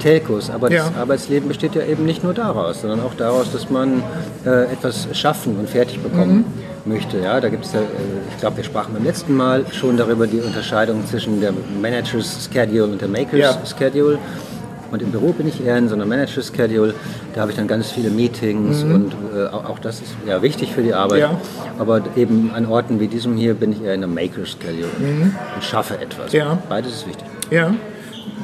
Telcos. 0.00 0.50
Aber 0.50 0.70
ja. 0.70 0.84
das 0.84 0.96
Arbeitsleben 0.96 1.48
besteht 1.48 1.74
ja 1.74 1.82
eben 1.84 2.04
nicht 2.04 2.24
nur 2.24 2.34
daraus, 2.34 2.80
sondern 2.82 3.00
auch 3.00 3.14
daraus, 3.14 3.52
dass 3.52 3.70
man 3.70 4.02
äh, 4.44 4.64
etwas 4.72 5.08
schaffen 5.12 5.56
und 5.56 5.70
fertig 5.70 6.00
bekommen 6.00 6.44
mhm. 6.84 6.92
möchte. 6.92 7.18
Ja, 7.18 7.40
da 7.40 7.48
gibt 7.48 7.64
es, 7.64 7.74
äh, 7.74 7.78
ich 8.30 8.38
glaube, 8.40 8.58
wir 8.58 8.64
sprachen 8.64 8.92
beim 8.92 9.04
letzten 9.04 9.34
Mal 9.34 9.64
schon 9.70 9.96
darüber 9.96 10.26
die 10.26 10.40
Unterscheidung 10.40 11.06
zwischen 11.06 11.40
der 11.40 11.52
Managers 11.80 12.48
Schedule 12.52 12.84
und 12.84 13.00
der 13.00 13.08
Makers 13.08 13.38
ja. 13.38 13.58
Schedule. 13.78 14.18
Und 14.90 15.02
im 15.02 15.10
Büro 15.10 15.32
bin 15.32 15.48
ich 15.48 15.64
eher 15.64 15.78
in 15.78 15.88
so 15.88 15.94
einer 15.94 16.06
Manager-Schedule. 16.06 16.94
Da 17.34 17.42
habe 17.42 17.50
ich 17.50 17.56
dann 17.56 17.68
ganz 17.68 17.90
viele 17.90 18.10
Meetings 18.10 18.84
mhm. 18.84 18.94
und 18.94 19.14
äh, 19.36 19.46
auch 19.46 19.78
das 19.78 20.00
ist 20.00 20.14
ja 20.26 20.42
wichtig 20.42 20.72
für 20.72 20.82
die 20.82 20.94
Arbeit. 20.94 21.20
Ja. 21.20 21.40
Aber 21.78 22.02
eben 22.16 22.50
an 22.54 22.66
Orten 22.66 23.00
wie 23.00 23.08
diesem 23.08 23.36
hier 23.36 23.54
bin 23.54 23.72
ich 23.72 23.82
eher 23.82 23.94
in 23.94 24.02
einer 24.02 24.12
Maker-Schedule 24.12 24.88
mhm. 24.98 25.34
und 25.54 25.64
schaffe 25.64 25.98
etwas. 25.98 26.32
Ja. 26.32 26.58
Beides 26.68 26.92
ist 26.92 27.06
wichtig. 27.06 27.26
Ja 27.50 27.74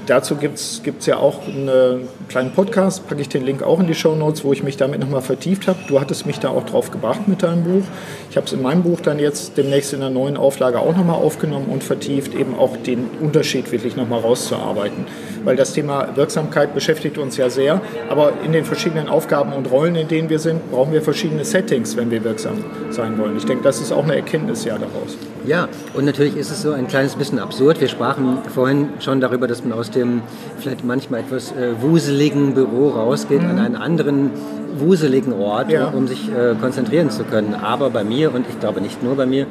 dazu 0.07 0.37
gibt 0.37 0.59
es 0.59 1.07
ja 1.07 1.17
auch 1.17 1.47
einen 1.47 2.09
kleinen 2.29 2.53
Podcast, 2.53 3.09
packe 3.09 3.21
ich 3.21 3.29
den 3.29 3.45
Link 3.45 3.63
auch 3.63 3.81
in 3.81 3.87
die 3.87 3.95
Show 3.95 4.15
Notes, 4.15 4.45
wo 4.45 4.53
ich 4.53 4.63
mich 4.63 4.77
damit 4.77 5.01
nochmal 5.01 5.23
vertieft 5.23 5.69
habe. 5.69 5.79
Du 5.89 6.01
hattest 6.01 6.27
mich 6.27 6.39
da 6.39 6.51
auch 6.51 6.65
drauf 6.65 6.91
gebracht 6.91 7.27
mit 7.27 7.43
deinem 7.43 7.65
Buch. 7.65 7.85
Ich 8.31 8.37
habe 8.37 8.47
es 8.47 8.53
in 8.53 8.63
meinem 8.63 8.83
Buch 8.83 9.01
dann 9.01 9.19
jetzt 9.19 9.57
demnächst 9.57 9.93
in 9.93 10.01
der 10.01 10.11
neuen 10.11 10.37
Auflage 10.37 10.81
auch 10.81 10.97
nochmal 10.97 11.17
aufgenommen 11.17 11.67
und 11.69 11.85
vertieft, 11.85 12.35
eben 12.35 12.59
auch 12.59 12.77
den 12.77 13.09
Unterschied 13.21 13.71
wirklich 13.73 13.97
nochmal 13.97 14.21
rauszuarbeiten. 14.21 15.07
Weil 15.45 15.57
das 15.57 15.73
Thema 15.73 16.17
Wirksamkeit 16.17 16.75
beschäftigt 16.75 17.19
uns 17.19 17.37
ja 17.37 17.51
sehr, 17.51 17.81
aber 18.09 18.33
in 18.45 18.53
den 18.53 18.65
verschiedenen 18.65 19.09
Aufgaben 19.09 19.53
und 19.53 19.71
Rollen, 19.71 19.95
in 19.95 20.09
denen 20.09 20.29
wir 20.29 20.39
sind, 20.39 20.71
brauchen 20.71 20.93
wir 20.93 21.03
verschiedene 21.03 21.45
Settings, 21.45 21.97
wenn 21.97 22.11
wir 22.11 22.25
wirksam 22.25 22.65
sein 22.91 23.17
wollen. 23.19 23.37
Ich 23.37 23.45
denke, 23.45 23.63
das 23.63 23.81
ist 23.81 23.93
auch 23.93 24.05
eine 24.05 24.17
Erkenntnis 24.17 24.65
ja 24.65 24.77
daraus. 24.77 25.17
Ja, 25.47 25.69
und 25.95 26.05
natürlich 26.05 26.37
ist 26.37 26.51
es 26.51 26.63
so 26.63 26.73
ein 26.73 26.89
kleines 26.89 27.15
bisschen 27.15 27.39
absurd. 27.39 27.81
Wir 27.81 27.87
sprachen 27.87 28.39
vorhin 28.53 28.89
schon 28.99 29.21
darüber, 29.21 29.47
dass 29.47 29.63
man 29.63 29.79
aus 29.79 29.93
dem 29.97 30.23
vielleicht 30.59 30.85
manchmal 30.85 31.21
etwas 31.21 31.53
äh, 31.53 31.81
wuseligen 31.81 32.55
Büro 32.55 32.91
rausgeht 32.91 33.43
mhm. 33.43 33.51
an 33.51 33.59
einen 33.59 33.77
anderen 33.77 34.31
wuseligen 34.79 35.33
Ort, 35.33 35.71
ja. 35.71 35.89
um 35.89 36.07
sich 36.07 36.29
äh, 36.29 36.55
konzentrieren 36.61 37.11
zu 37.11 37.25
können. 37.25 37.55
Aber 37.55 37.91
bei 37.91 38.05
mir, 38.05 38.35
und 38.35 38.47
ich 38.49 38.61
glaube 38.61 38.81
nicht 38.81 39.03
nur 39.03 39.17
bei 39.17 39.27
mir, 39.27 39.47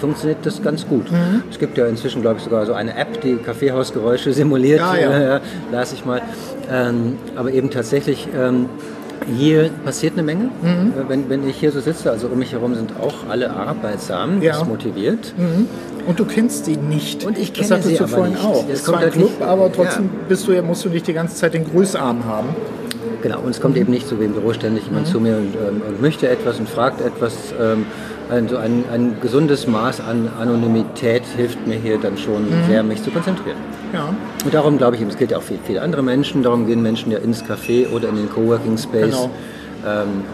funktioniert 0.00 0.44
das 0.44 0.62
ganz 0.62 0.86
gut. 0.86 1.10
Mhm. 1.10 1.42
Es 1.50 1.58
gibt 1.58 1.76
ja 1.78 1.86
inzwischen, 1.86 2.22
glaube 2.22 2.38
ich, 2.38 2.44
sogar 2.44 2.66
so 2.66 2.72
eine 2.72 2.96
App, 2.96 3.20
die 3.20 3.36
Kaffeehausgeräusche 3.36 4.32
simuliert, 4.32 4.80
ja, 4.80 4.96
ja. 4.96 5.10
Äh, 5.36 5.40
las 5.72 5.92
ich 5.92 6.04
mal. 6.04 6.22
Ähm, 6.70 7.18
aber 7.36 7.52
eben 7.52 7.70
tatsächlich 7.70 8.28
ähm, 8.34 8.66
hier 9.26 9.70
passiert 9.84 10.14
eine 10.14 10.22
Menge, 10.22 10.50
mhm. 10.62 10.92
Wenn, 11.08 11.28
wenn 11.28 11.48
ich 11.48 11.56
hier 11.56 11.72
so 11.72 11.80
sitze. 11.80 12.10
Also 12.10 12.28
um 12.28 12.38
mich 12.38 12.52
herum 12.52 12.74
sind 12.74 12.92
auch 13.00 13.28
alle 13.28 13.50
arbeitsam, 13.50 14.42
ja. 14.42 14.64
motiviert. 14.64 15.34
Mhm. 15.36 15.68
Und 16.06 16.18
du 16.18 16.24
kennst 16.24 16.64
sie 16.64 16.76
nicht. 16.76 17.24
Und 17.24 17.38
ich 17.38 17.52
kenne 17.52 17.68
das 17.68 17.84
sie 17.84 17.96
du 17.96 18.06
vorhin 18.06 18.34
nicht. 18.34 18.44
auch. 18.44 18.64
Es 18.68 18.80
ist 18.80 18.84
zwar 18.86 18.96
ein 18.96 19.02
halt 19.02 19.12
Club, 19.12 19.30
nicht, 19.30 19.42
aber 19.42 19.72
trotzdem 19.72 20.04
ja. 20.04 20.10
bist 20.28 20.48
du, 20.48 20.62
musst 20.62 20.84
du 20.84 20.88
nicht 20.88 21.06
die 21.06 21.12
ganze 21.12 21.36
Zeit 21.36 21.54
den 21.54 21.64
Grüßarm 21.64 22.24
haben. 22.24 22.48
Genau, 23.22 23.40
und 23.40 23.50
es 23.50 23.60
kommt 23.60 23.74
mhm. 23.74 23.82
eben 23.82 23.92
nicht 23.92 24.08
so 24.08 24.18
wie 24.18 24.24
im 24.24 24.32
Büro 24.32 24.52
ständig 24.52 24.86
jemand 24.86 25.06
mhm. 25.06 25.12
zu 25.12 25.20
mir 25.20 25.36
und, 25.36 25.54
ähm, 25.54 25.82
und, 25.86 26.00
möchte 26.00 26.28
etwas 26.28 26.58
und 26.58 26.68
fragt 26.68 27.00
etwas. 27.00 27.34
Ähm, 27.60 27.86
also 28.30 28.58
ein, 28.58 28.84
ein, 28.92 29.16
gesundes 29.20 29.66
Maß 29.66 30.00
an 30.00 30.28
Anonymität 30.40 31.24
hilft 31.36 31.66
mir 31.66 31.76
hier 31.76 31.98
dann 31.98 32.16
schon 32.16 32.44
mhm. 32.44 32.66
sehr, 32.68 32.82
mich 32.84 33.02
zu 33.02 33.10
konzentrieren. 33.10 33.58
Ja. 33.92 34.14
Und 34.44 34.54
darum 34.54 34.78
glaube 34.78 34.96
ich, 34.96 35.02
es 35.02 35.16
gilt 35.16 35.30
ja 35.30 35.38
auch 35.38 35.42
für 35.42 35.54
viele 35.64 35.82
andere 35.82 36.02
Menschen, 36.02 36.42
darum 36.42 36.66
gehen 36.66 36.82
Menschen 36.82 37.10
ja 37.10 37.18
ins 37.18 37.44
Café 37.44 37.88
oder 37.90 38.08
in 38.08 38.16
den 38.16 38.30
Coworking 38.30 38.78
Space. 38.78 39.10
Genau. 39.10 39.30
Ähm, 39.86 40.24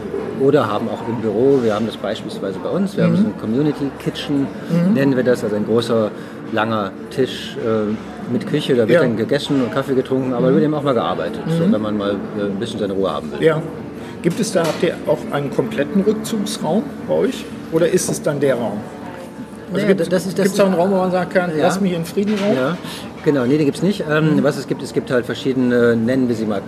oder 0.41 0.71
haben 0.71 0.89
auch 0.89 1.09
im 1.09 1.21
Büro, 1.23 1.61
wir 1.63 1.75
haben 1.75 1.87
das 1.87 1.97
beispielsweise 1.97 2.59
bei 2.59 2.69
uns, 2.69 2.97
wir 2.97 3.05
mhm. 3.05 3.09
haben 3.09 3.17
so 3.17 3.25
ein 3.29 3.39
Community 3.41 3.91
Kitchen, 3.99 4.41
mhm. 4.41 4.93
nennen 4.95 5.17
wir 5.17 5.25
das, 5.25 5.43
also 5.43 5.57
ein 5.57 5.65
großer, 5.65 6.11
langer 6.53 6.93
Tisch 7.11 7.57
äh, 7.57 8.33
mit 8.33 8.47
Küche, 8.47 8.75
da 8.75 8.81
wird 8.87 8.91
ja. 8.91 9.01
dann 9.01 9.17
gegessen 9.17 9.63
und 9.63 9.73
Kaffee 9.73 9.95
getrunken, 9.95 10.33
aber 10.33 10.51
mhm. 10.51 10.55
wird 10.55 10.65
eben 10.65 10.75
auch 10.75 10.83
mal 10.83 10.95
gearbeitet, 10.95 11.41
so, 11.49 11.65
mhm. 11.65 11.73
wenn 11.73 11.83
man 11.83 11.97
mal 11.97 12.17
äh, 12.39 12.43
ein 12.43 12.57
bisschen 12.57 12.79
seine 12.79 12.93
Ruhe 12.93 13.11
haben 13.11 13.33
will. 13.33 13.43
Ja. 13.43 13.63
Gibt 14.23 14.41
es 14.41 14.53
da, 14.53 14.61
habt 14.61 14.83
ihr 14.83 14.95
auch 15.07 15.19
einen 15.33 15.51
kompletten 15.51 16.03
Rückzugsraum 16.03 16.83
bei 17.09 17.15
euch 17.15 17.45
oder 17.73 17.89
ist 17.89 18.11
es 18.11 18.23
dann 18.23 18.41
der 18.41 18.57
Raum? 18.57 18.81
Also 19.73 19.87
nee, 19.87 19.95
gibt 19.95 20.13
es 20.13 20.61
auch 20.61 20.67
einen 20.67 20.75
Raum, 20.75 20.91
wo 20.91 20.97
man 20.97 21.11
sagen 21.11 21.31
kann, 21.31 21.51
ja. 21.51 21.65
lass 21.65 21.81
mich 21.81 21.93
in 21.93 22.05
Frieden 22.05 22.35
raus? 22.35 22.55
Ja, 22.55 22.77
genau, 23.26 23.45
nee, 23.45 23.59
den 23.59 23.66
gibt 23.66 23.76
es 23.76 23.83
nicht. 23.83 24.04
Ähm. 24.09 24.42
Was 24.42 24.56
es 24.56 24.66
gibt, 24.66 24.83
es 24.83 24.95
gibt 24.95 25.11
halt 25.11 25.26
verschiedene, 25.26 25.95
nennen 25.95 26.28
wir 26.28 26.35
sie 26.35 26.47
mal 26.47 26.62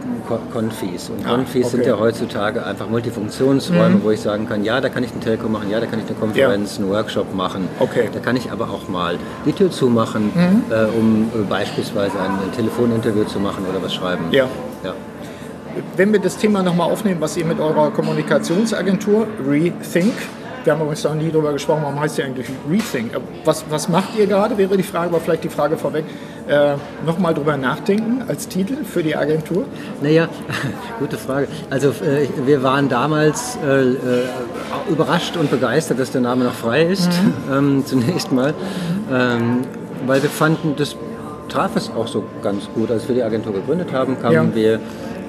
Konfis. 0.53 1.09
Und 1.09 1.25
ah, 1.25 1.31
Konfis 1.31 1.67
okay. 1.67 1.77
sind 1.77 1.87
ja 1.87 1.99
heutzutage 1.99 2.67
einfach 2.67 2.89
Multifunktionsräume, 2.91 3.97
mhm. 3.97 4.05
wo 4.05 4.11
ich 4.11 4.21
sagen 4.21 4.47
kann, 4.47 4.63
ja, 4.65 4.83
da 4.83 4.91
kann 4.91 5.03
ich 5.03 5.13
einen 5.13 5.23
Telco 5.23 5.49
machen, 5.49 5.71
ja, 5.71 5.81
da 5.81 5.87
kann 5.87 6.01
ich 6.01 6.07
eine 6.07 6.19
Konferenz, 6.19 6.77
ja. 6.77 6.83
einen 6.83 6.93
Workshop 6.93 7.35
machen. 7.35 7.69
Okay. 7.79 8.11
Da 8.13 8.21
kann 8.21 8.37
ich 8.37 8.53
aber 8.53 8.65
auch 8.65 8.89
mal 8.89 9.17
die 9.47 9.53
Tür 9.53 9.71
zumachen, 9.71 10.33
mhm. 10.35 10.63
äh, 10.71 10.85
um 10.99 11.31
äh, 11.35 11.45
beispielsweise 11.49 12.19
ein 12.21 12.53
Telefoninterview 12.55 13.25
zu 13.25 13.41
machen 13.41 13.65
oder 13.71 13.83
was 13.83 13.95
schreiben. 13.95 14.25
Ja. 14.33 14.49
ja. 14.85 14.93
Wenn 15.97 16.13
wir 16.13 16.21
das 16.21 16.37
Thema 16.37 16.63
nochmal 16.63 16.91
aufnehmen, 16.91 17.21
was 17.21 17.37
ihr 17.37 17.45
mit 17.45 17.61
eurer 17.61 17.91
Kommunikationsagentur 17.91 19.29
Rethink 19.49 20.15
wir 20.65 20.73
haben 20.73 20.81
übrigens 20.81 21.05
noch 21.05 21.15
nie 21.15 21.31
darüber 21.31 21.53
gesprochen, 21.53 21.81
warum 21.83 22.01
heißt 22.01 22.19
die 22.19 22.23
eigentlich 22.23 22.47
Rethink? 22.71 23.13
Was, 23.45 23.65
was 23.71 23.89
macht 23.89 24.17
ihr 24.19 24.27
gerade, 24.27 24.57
wäre 24.59 24.77
die 24.77 24.83
Frage, 24.83 25.09
aber 25.09 25.21
vielleicht 25.21 25.45
die 25.45 25.49
Frage 25.49 25.77
vorweg. 25.77 26.05
Äh, 26.49 26.75
Nochmal 27.05 27.35
drüber 27.35 27.57
nachdenken 27.57 28.23
als 28.27 28.49
Titel 28.49 28.85
für 28.85 29.03
die 29.03 29.15
Agentur? 29.15 29.65
Naja, 30.03 30.29
gute 30.99 31.17
Frage. 31.17 31.49
Also 31.71 31.89
äh, 31.89 32.29
wir 32.47 32.63
waren 32.63 32.89
damals 32.89 33.59
äh, 33.65 33.81
äh, 33.83 33.95
überrascht 34.91 35.37
und 35.37 35.51
begeistert, 35.51 35.99
dass 35.99 36.11
der 36.11 36.23
Name 36.23 36.45
noch 36.45 36.55
frei 36.55 36.85
ist, 36.85 37.11
mhm. 37.23 37.53
ähm, 37.53 37.87
zunächst 37.87 38.33
mal, 38.33 38.55
ähm, 39.13 39.63
weil 40.07 40.23
wir 40.23 40.31
fanden, 40.31 40.75
das 40.77 40.97
traf 41.49 41.77
es 41.77 41.91
auch 41.91 42.07
so 42.07 42.25
ganz 42.43 42.69
gut. 42.75 42.91
Als 42.91 43.09
wir 43.09 43.15
die 43.15 43.23
Agentur 43.23 43.53
gegründet 43.53 43.93
haben, 43.93 44.21
kamen 44.21 44.51
ja. 44.51 44.55
wir 44.55 44.81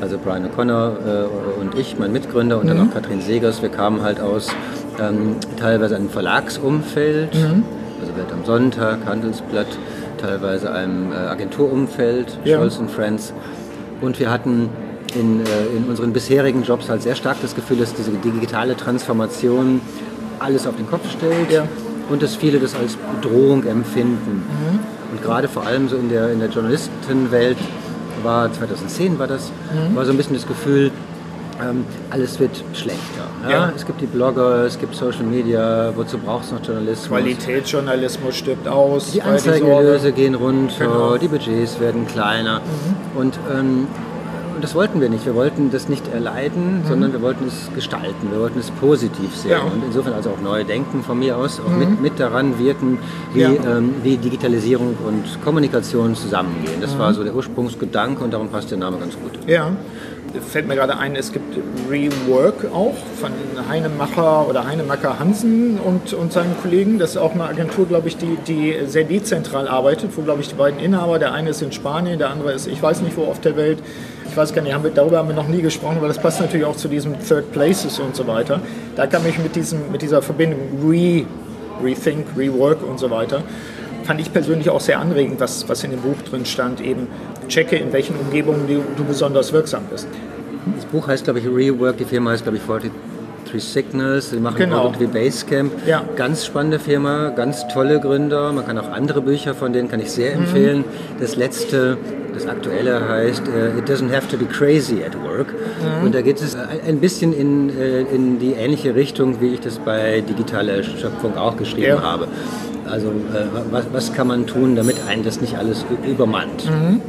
also 0.01 0.17
Brian 0.17 0.45
O'Connor 0.45 0.91
äh, 1.05 1.59
und 1.59 1.75
ich, 1.77 1.97
mein 1.97 2.11
Mitgründer 2.11 2.57
und 2.57 2.65
mhm. 2.65 2.69
dann 2.69 2.89
auch 2.89 2.93
Katrin 2.93 3.21
Segers, 3.21 3.61
wir 3.61 3.69
kamen 3.69 4.01
halt 4.01 4.19
aus 4.19 4.49
ähm, 4.99 5.35
teilweise 5.59 5.95
einem 5.95 6.09
Verlagsumfeld, 6.09 7.33
mhm. 7.33 7.63
also 8.01 8.15
Welt 8.15 8.31
am 8.31 8.45
Sonntag, 8.45 8.99
Handelsblatt, 9.05 9.67
teilweise 10.17 10.71
einem 10.71 11.11
äh, 11.11 11.15
Agenturumfeld, 11.15 12.37
ja. 12.43 12.57
Scholz 12.57 12.79
Friends. 12.93 13.33
Und 14.01 14.19
wir 14.19 14.29
hatten 14.29 14.69
in, 15.15 15.41
äh, 15.41 15.77
in 15.77 15.85
unseren 15.85 16.13
bisherigen 16.13 16.63
Jobs 16.63 16.89
halt 16.89 17.01
sehr 17.01 17.15
stark 17.15 17.37
das 17.41 17.55
Gefühl, 17.55 17.77
dass 17.77 17.93
diese 17.93 18.11
digitale 18.11 18.75
Transformation 18.75 19.81
alles 20.39 20.67
auf 20.67 20.75
den 20.75 20.87
Kopf 20.89 21.09
stellt 21.11 21.51
ja. 21.51 21.67
und 22.09 22.21
dass 22.21 22.35
viele 22.35 22.59
das 22.59 22.75
als 22.75 22.95
Bedrohung 22.95 23.65
empfinden. 23.65 24.43
Mhm. 24.47 24.79
Und 25.11 25.23
gerade 25.23 25.47
vor 25.47 25.65
allem 25.65 25.89
so 25.89 25.97
in 25.97 26.09
der, 26.09 26.31
in 26.31 26.39
der 26.39 26.49
Journalistenwelt 26.49 27.57
war 28.23 28.51
2010 28.51 29.17
war 29.17 29.27
das, 29.27 29.51
mhm. 29.73 29.95
war 29.95 30.05
so 30.05 30.11
ein 30.11 30.17
bisschen 30.17 30.35
das 30.35 30.47
Gefühl, 30.47 30.91
ähm, 31.61 31.85
alles 32.09 32.39
wird 32.39 32.63
schlechter. 32.73 32.99
Ja? 33.43 33.49
Ja. 33.49 33.73
Es 33.75 33.85
gibt 33.85 34.01
die 34.01 34.05
Blogger, 34.05 34.65
es 34.65 34.79
gibt 34.79 34.95
Social 34.95 35.23
Media, 35.23 35.91
wozu 35.95 36.17
brauchst 36.17 36.51
du 36.51 36.55
noch 36.55 36.63
Journalismus? 36.63 37.07
Qualitätsjournalismus 37.07 38.35
stirbt 38.35 38.67
aus. 38.67 39.11
Die 39.11 39.21
Anzeigeerlöse 39.21 40.11
gehen 40.11 40.35
runter, 40.35 40.85
genau. 40.85 41.17
die 41.17 41.27
Budgets 41.27 41.79
werden 41.79 42.07
kleiner. 42.07 42.59
Mhm. 42.59 43.19
Und 43.19 43.39
ähm, 43.53 43.87
das 44.61 44.75
wollten 44.75 45.01
wir 45.01 45.09
nicht. 45.09 45.25
Wir 45.25 45.35
wollten 45.35 45.71
das 45.71 45.89
nicht 45.89 46.07
erleiden, 46.13 46.81
mhm. 46.81 46.87
sondern 46.87 47.13
wir 47.13 47.21
wollten 47.21 47.47
es 47.47 47.69
gestalten. 47.73 48.31
Wir 48.31 48.39
wollten 48.39 48.59
es 48.59 48.71
positiv 48.71 49.35
sehen. 49.35 49.51
Ja. 49.51 49.61
Und 49.61 49.83
insofern 49.85 50.13
also 50.13 50.31
auch 50.31 50.41
neu 50.41 50.63
denken 50.63 51.03
von 51.03 51.19
mir 51.19 51.37
aus, 51.37 51.59
auch 51.59 51.69
mhm. 51.69 51.79
mit, 51.79 52.01
mit 52.01 52.19
daran 52.19 52.59
wirken, 52.59 52.99
wie, 53.33 53.41
ja. 53.41 53.51
ähm, 53.51 53.95
wie 54.03 54.17
Digitalisierung 54.17 54.97
und 55.07 55.41
Kommunikation 55.43 56.15
zusammengehen. 56.15 56.81
Das 56.81 56.95
mhm. 56.95 56.99
war 56.99 57.13
so 57.13 57.23
der 57.23 57.35
Ursprungsgedanke 57.35 58.23
und 58.23 58.33
darum 58.33 58.49
passt 58.49 58.71
der 58.71 58.77
Name 58.77 58.97
ganz 58.97 59.13
gut. 59.13 59.39
Ja 59.47 59.71
fällt 60.47 60.67
mir 60.67 60.75
gerade 60.75 60.97
ein, 60.97 61.15
es 61.15 61.31
gibt 61.31 61.57
Rework 61.89 62.65
auch 62.73 62.95
von 63.19 63.31
Heinemacher 63.69 64.47
oder 64.47 64.65
Heinemacher 64.65 65.19
Hansen 65.19 65.79
und, 65.79 66.13
und 66.13 66.31
seinen 66.31 66.55
Kollegen. 66.61 66.99
Das 66.99 67.11
ist 67.11 67.17
auch 67.17 67.33
eine 67.33 67.45
Agentur, 67.45 67.87
glaube 67.87 68.07
ich, 68.07 68.17
die, 68.17 68.37
die 68.47 68.75
sehr 68.85 69.03
dezentral 69.03 69.67
arbeitet, 69.67 70.11
wo, 70.15 70.21
glaube 70.21 70.41
ich, 70.41 70.49
die 70.49 70.55
beiden 70.55 70.79
Inhaber, 70.79 71.19
der 71.19 71.33
eine 71.33 71.49
ist 71.49 71.61
in 71.61 71.71
Spanien, 71.71 72.19
der 72.19 72.29
andere 72.29 72.53
ist, 72.53 72.67
ich 72.67 72.81
weiß 72.81 73.01
nicht 73.01 73.17
wo 73.17 73.25
auf 73.25 73.39
der 73.41 73.55
Welt. 73.55 73.79
Ich 74.27 74.37
weiß 74.37 74.53
gar 74.53 74.61
nicht, 74.61 74.73
haben 74.73 74.83
wir, 74.83 74.91
darüber 74.91 75.17
haben 75.17 75.29
wir 75.29 75.35
noch 75.35 75.47
nie 75.47 75.61
gesprochen, 75.61 75.97
aber 75.97 76.07
das 76.07 76.19
passt 76.19 76.39
natürlich 76.39 76.65
auch 76.65 76.75
zu 76.75 76.87
diesem 76.87 77.15
Third 77.19 77.51
Places 77.51 77.99
und 77.99 78.15
so 78.15 78.27
weiter. 78.27 78.61
Da 78.95 79.07
kam 79.07 79.25
ich 79.25 79.39
mit, 79.39 79.55
diesem, 79.55 79.91
mit 79.91 80.01
dieser 80.01 80.21
Verbindung 80.21 80.59
Re, 80.87 81.25
Rethink, 81.83 82.27
Rework 82.37 82.87
und 82.87 82.99
so 82.99 83.09
weiter 83.09 83.43
fand 84.09 84.21
ich 84.21 84.33
persönlich 84.33 84.71
auch 84.71 84.79
sehr 84.79 84.99
anregend, 84.99 85.39
was, 85.39 85.69
was 85.69 85.83
in 85.83 85.91
dem 85.91 86.01
Buch 86.01 86.19
drin 86.27 86.43
stand, 86.43 86.81
eben 86.81 87.07
checke, 87.49 87.75
in 87.75 87.91
welchen 87.91 88.15
Umgebungen 88.15 88.67
du, 88.67 88.81
du 88.95 89.03
besonders 89.03 89.51
wirksam 89.51 89.83
bist. 89.91 90.07
Das 90.75 90.85
Buch 90.85 91.07
heißt, 91.07 91.23
glaube 91.25 91.39
ich, 91.39 91.45
Rework, 91.45 91.97
die 91.97 92.05
Firma 92.05 92.31
heißt, 92.31 92.43
glaube 92.43 92.57
ich, 92.57 92.63
43 92.63 93.63
Signals, 93.63 94.29
die 94.29 94.37
machen 94.37 94.57
genau. 94.57 94.85
irgendwie 94.85 95.07
Basecamp. 95.07 95.71
Ja. 95.85 96.03
Ganz 96.15 96.45
spannende 96.45 96.79
Firma, 96.79 97.29
ganz 97.29 97.67
tolle 97.67 97.99
Gründer. 97.99 98.51
Man 98.51 98.65
kann 98.65 98.77
auch 98.77 98.91
andere 98.91 99.21
Bücher 99.21 99.55
von 99.55 99.73
denen 99.73 99.89
kann 99.89 99.99
ich 99.99 100.11
sehr 100.11 100.35
mhm. 100.35 100.43
empfehlen. 100.43 100.83
Das 101.19 101.35
letzte, 101.35 101.97
das 102.33 102.47
aktuelle 102.47 103.07
heißt 103.07 103.43
uh, 103.47 103.79
It 103.79 103.89
Doesn't 103.89 104.13
Have 104.13 104.27
to 104.29 104.37
Be 104.37 104.45
Crazy 104.45 105.03
at 105.03 105.15
Work. 105.23 105.47
Mhm. 105.53 106.05
Und 106.05 106.15
da 106.15 106.21
geht 106.21 106.41
es 106.41 106.55
ein 106.55 106.99
bisschen 106.99 107.33
in, 107.33 107.69
äh, 107.69 108.01
in 108.01 108.39
die 108.39 108.53
ähnliche 108.53 108.95
Richtung, 108.95 109.41
wie 109.41 109.53
ich 109.53 109.59
das 109.61 109.79
bei 109.79 110.21
digitaler 110.21 110.83
Schöpfung 110.83 111.37
auch 111.37 111.57
geschrieben 111.57 111.87
ja. 111.87 112.01
habe. 112.01 112.27
Also 112.89 113.07
äh, 113.07 113.45
was, 113.71 113.85
was, 113.91 114.13
kann 114.13 114.27
man 114.27 114.47
tun, 114.47 114.75
damit 114.75 114.95
einen 115.07 115.23
das 115.23 115.41
nicht 115.41 115.57
alles 115.57 115.85
übermannt? 116.07 116.65
Mhm. 116.65 117.01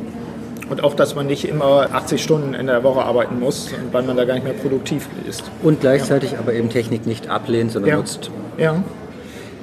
Und 0.71 0.85
auch, 0.85 0.95
dass 0.95 1.17
man 1.17 1.27
nicht 1.27 1.47
immer 1.47 1.89
80 1.93 2.23
Stunden 2.23 2.55
in 2.55 2.69
der 2.69 2.85
Woche 2.85 3.03
arbeiten 3.03 3.41
muss, 3.41 3.71
weil 3.91 4.05
man 4.05 4.17
da 4.17 4.25
gar 4.25 4.35
nicht 4.35 4.45
mehr 4.45 4.55
produktiv 4.55 5.09
ist. 5.29 5.43
Und 5.63 5.81
gleichzeitig 5.81 6.33
ja. 6.33 6.39
aber 6.39 6.55
eben 6.55 6.71
Technik 6.71 7.07
nicht 7.07 7.29
ablehnt, 7.29 7.73
sondern 7.73 7.91
ja. 7.91 7.97
nutzt. 7.97 8.31
Ja. 8.57 8.83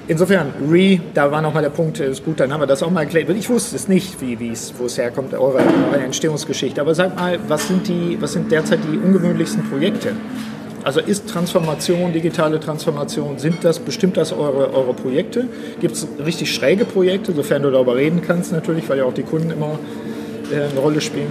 Insofern, 0.10 0.54
Re, 0.70 1.00
da 1.14 1.32
war 1.32 1.42
nochmal 1.42 1.64
der 1.64 1.70
Punkt, 1.70 2.00
ist 2.00 2.24
gut, 2.24 2.40
dann 2.40 2.54
haben 2.54 2.62
wir 2.62 2.68
das 2.68 2.84
auch 2.84 2.92
mal 2.92 3.02
erklärt. 3.02 3.30
Ich 3.30 3.50
wusste 3.50 3.76
es 3.76 3.88
nicht, 3.88 4.22
wie, 4.22 4.50
es, 4.50 4.74
wo 4.78 4.86
es 4.86 4.98
herkommt, 4.98 5.34
eure, 5.34 5.60
eure 5.60 6.04
Entstehungsgeschichte. 6.04 6.80
Aber 6.80 6.94
sag 6.94 7.16
mal, 7.16 7.40
was 7.48 7.68
sind, 7.68 7.88
die, 7.88 8.18
was 8.20 8.34
sind 8.34 8.52
derzeit 8.52 8.80
die 8.90 8.98
ungewöhnlichsten 8.98 9.70
Projekte? 9.70 10.14
Also 10.84 11.02
ist 11.02 11.28
Transformation, 11.28 12.14
digitale 12.14 12.62
Transformation, 12.62 13.38
sind 13.40 13.66
das, 13.66 13.80
bestimmt 13.80 14.16
das 14.16 14.32
eure, 14.32 14.74
eure 14.74 14.94
Projekte? 14.94 15.48
Gibt 15.82 15.96
es 15.96 16.08
richtig 16.26 16.54
schräge 16.54 16.86
Projekte, 16.86 17.34
sofern 17.34 17.64
du 17.64 17.72
darüber 17.72 17.98
reden 17.98 18.22
kannst 18.26 18.54
natürlich, 18.54 18.88
weil 18.88 19.00
ja 19.00 19.04
auch 19.04 19.14
die 19.14 19.24
Kunden 19.24 19.52
immer 19.52 19.78
eine 20.52 20.80
Rolle 20.80 21.02
spielen? 21.02 21.28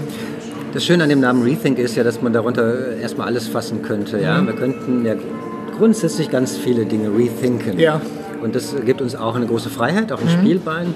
Das 0.73 0.85
Schöne 0.85 1.05
an 1.05 1.09
dem 1.09 1.21
Namen 1.21 1.43
Rethink 1.43 1.79
ist 1.79 1.97
ja, 1.97 2.05
dass 2.05 2.21
man 2.21 2.33
darunter 2.33 2.97
erstmal 2.97 3.29
alles 3.29 3.49
fassen 3.49 3.83
könnte. 3.83 4.21
Ja? 4.21 4.41
Mhm. 4.41 4.47
Wir 4.47 4.55
könnten 4.55 5.07
ja 5.07 5.15
grundsätzlich 5.77 6.31
ganz 6.31 6.57
viele 6.57 6.85
Dinge 6.85 7.09
rethinken. 7.17 7.79
Ja. 7.79 8.01
Und 8.43 8.55
das 8.55 8.75
gibt 8.85 9.01
uns 9.01 9.15
auch 9.15 9.35
eine 9.37 9.47
große 9.47 9.71
Freiheit, 9.71 10.13
auch 10.13 10.21
ein 10.21 10.27
mhm. 10.27 10.41
Spielbein. 10.41 10.95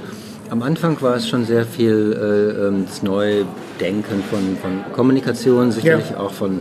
Am 0.51 0.63
Anfang 0.63 1.01
war 1.01 1.17
es 1.17 1.29
schon 1.29 1.47
sehr 1.47 1.65
viel 1.65 2.13
äh, 2.13 2.67
ähm, 2.67 2.85
das 2.87 3.03
Neudenken 3.03 4.23
von, 4.29 4.57
von 4.61 4.93
Kommunikation, 4.93 5.71
sicherlich 5.71 6.11
ja. 6.11 6.19
auch 6.19 6.33
von 6.33 6.61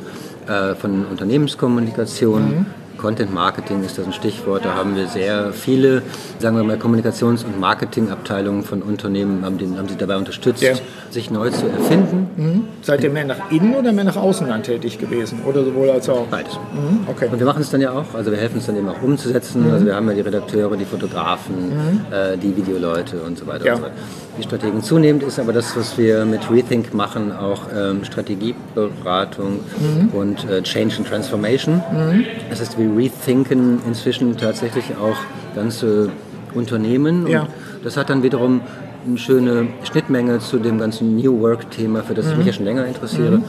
äh, 0.50 0.75
von 0.75 1.06
Unternehmenskommunikation. 1.06 2.42
Mhm. 2.42 2.66
Content 3.00 3.34
Marketing 3.34 3.84
ist 3.84 3.98
das 3.98 4.06
ein 4.06 4.13
Stichwort. 4.13 4.65
Da 4.65 4.75
haben 4.75 4.96
wir 4.96 5.08
sehr 5.08 5.53
viele, 5.53 6.01
sagen 6.38 6.58
wir 6.58 6.63
mal, 6.63 6.77
Kommunikations- 6.77 7.46
und 7.46 7.60
Marketingabteilungen 7.60 8.63
von 8.63 8.82
Unternehmen, 8.82 9.44
haben, 9.46 9.58
den, 9.58 9.77
haben 9.77 9.88
sie 9.88 9.96
dabei 9.96 10.18
unterstützt, 10.18 10.62
ja. 10.62 10.74
sich 11.10 11.32
neu 11.32 11.50
zu 11.50 11.68
erfinden. 11.68 12.27
Mhm. 12.36 12.68
Seid 12.82 13.03
ihr 13.03 13.10
mehr 13.10 13.25
nach 13.25 13.50
innen 13.51 13.74
oder 13.74 13.94
mehr 13.94 14.03
nach 14.03 14.18
außen 14.18 14.48
dann 14.48 14.63
tätig 14.63 15.00
gewesen? 15.00 15.39
Oder 15.46 15.63
sowohl 15.63 15.89
als 15.89 16.10
auch? 16.10 16.27
Beides. 16.27 16.53
Mhm. 16.74 17.08
Okay. 17.08 17.29
Und 17.32 17.39
wir 17.39 17.46
machen 17.46 17.62
es 17.62 17.70
dann 17.70 17.82
ja 17.82 17.91
auch, 17.91 18.13
also 18.13 18.32
wir 18.32 18.38
helfen 18.38 18.58
es 18.58 18.65
dann 18.65 18.75
eben 18.75 18.89
auch 18.89 19.01
umzusetzen. 19.01 19.65
Mhm. 19.65 19.74
Also 19.74 19.86
wir 19.86 19.96
haben 19.96 20.08
ja 20.10 20.15
die 20.15 20.22
Redakteure, 20.22 20.75
die 20.75 20.86
Fotografen, 20.86 21.56
mhm. 21.56 22.01
äh, 22.12 22.38
die 22.38 22.56
Videoleute 22.56 23.22
und 23.22 23.38
so 23.38 23.48
weiter. 23.48 23.65
Ja. 23.65 23.74
Und 23.74 23.79
so 23.79 23.84
weiter 23.86 23.96
die 24.39 24.43
Strategen. 24.43 24.81
Zunehmend 24.81 25.24
ist 25.24 25.39
aber 25.39 25.53
das, 25.53 25.75
was 25.75 25.98
wir 25.98 26.25
mit 26.25 26.50
Rethink 26.50 26.93
machen, 26.93 27.31
auch 27.31 27.63
ähm, 27.75 28.03
Strategieberatung 28.03 29.60
mhm. 29.79 30.10
und 30.13 30.50
äh, 30.50 30.62
Change 30.63 30.98
and 30.98 31.08
Transformation. 31.08 31.75
Mhm. 31.75 32.25
Das 32.50 32.60
heißt, 32.60 32.77
wir 32.77 32.96
rethinken 32.96 33.79
inzwischen 33.86 34.38
tatsächlich 34.38 34.96
auch 34.98 35.17
ganze 35.55 36.10
Unternehmen. 36.53 37.27
Ja. 37.27 37.41
Und 37.41 37.50
das 37.84 37.98
hat 37.98 38.10
dann 38.10 38.24
wiederum 38.24 38.62
eine 39.08 39.17
schöne 39.17 39.67
Schnittmenge 39.84 40.39
zu 40.39 40.60
dem 40.60 40.79
ganzen 40.79 41.15
New 41.15 41.39
Work-Thema, 41.41 42.03
für 42.03 42.13
das 42.13 42.25
mhm. 42.25 42.31
ich 42.31 42.38
mich 42.38 42.48
ja 42.48 42.53
schon 42.53 42.65
länger 42.65 42.86
interessiere. 42.86 43.41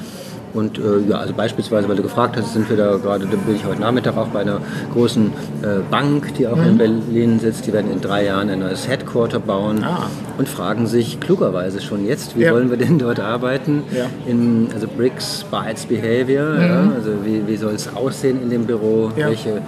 Und 0.52 0.78
äh, 0.78 1.09
ja, 1.09 1.19
also 1.19 1.33
beispielsweise, 1.35 1.88
weil 1.88 1.97
du 1.97 2.02
gefragt 2.02 2.37
hast, 2.37 2.52
sind 2.52 2.69
wir 2.69 2.76
da 2.76 2.97
gerade, 2.97 3.26
da 3.26 3.37
bin 3.37 3.54
ich 3.54 3.64
heute 3.64 3.80
Nachmittag 3.80 4.16
auch 4.16 4.28
bei 4.28 4.40
einer 4.40 4.61
großen 4.92 5.26
äh, 5.62 5.66
Bank, 5.90 6.35
die 6.35 6.47
auch 6.47 6.57
mhm. 6.57 6.69
in 6.69 6.78
Berlin 6.78 7.40
sitzt. 7.40 7.66
Die 7.66 7.73
werden 7.73 7.90
in 7.90 8.00
drei 8.00 8.25
Jahren 8.25 8.50
ein 8.50 8.61
neues 8.61 8.88
Headquarter 8.88 9.40
bauen 9.40 9.85
ah. 9.85 10.07
und 10.38 10.49
fragen 10.49 10.87
sich 10.87 11.21
klugerweise 11.21 11.80
schon 11.80 12.07
jetzt, 12.07 12.37
wie 12.37 12.42
ja. 12.42 12.52
wollen 12.52 12.71
wir 12.71 12.76
denn 12.76 12.99
dort 12.99 13.21
arbeiten? 13.21 13.85
Ja. 13.97 14.07
In, 14.26 14.69
also 14.75 14.87
Bricks, 14.88 15.45
Bytes, 15.50 15.87
Behavior, 15.87 16.54
mhm. 16.54 16.61
ja, 16.61 16.92
also 16.95 17.12
wie, 17.25 17.47
wie 17.47 17.57
soll 17.57 17.75
es 17.75 17.95
aussehen 17.95 18.42
in 18.42 18.50
dem 18.50 18.66
Büro? 18.66 19.11
Welche 19.14 19.62